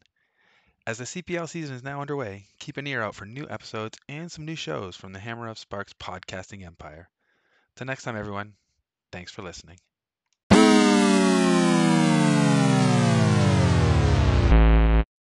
As 0.87 0.99
the 0.99 1.05
CPL 1.05 1.49
season 1.49 1.75
is 1.75 1.83
now 1.83 2.03
underway, 2.03 2.45
keep 2.59 2.77
an 2.77 2.87
ear 2.87 3.03
out 3.03 3.15
for 3.15 3.25
new 3.25 3.47
episodes 3.49 3.99
and 4.09 4.31
some 4.31 4.45
new 4.45 4.57
shows 4.57 4.97
from 4.97 5.13
the 5.15 5.19
Hammer 5.19 5.49
of 5.49 5.57
Sparx 5.57 5.95
podcasting 5.95 6.67
empire. 6.67 7.09
Till 7.77 7.87
next 7.87 8.03
time, 8.05 8.17
everyone, 8.17 8.57
thanks 9.13 9.33
for 9.33 9.43
listening. 9.43 9.79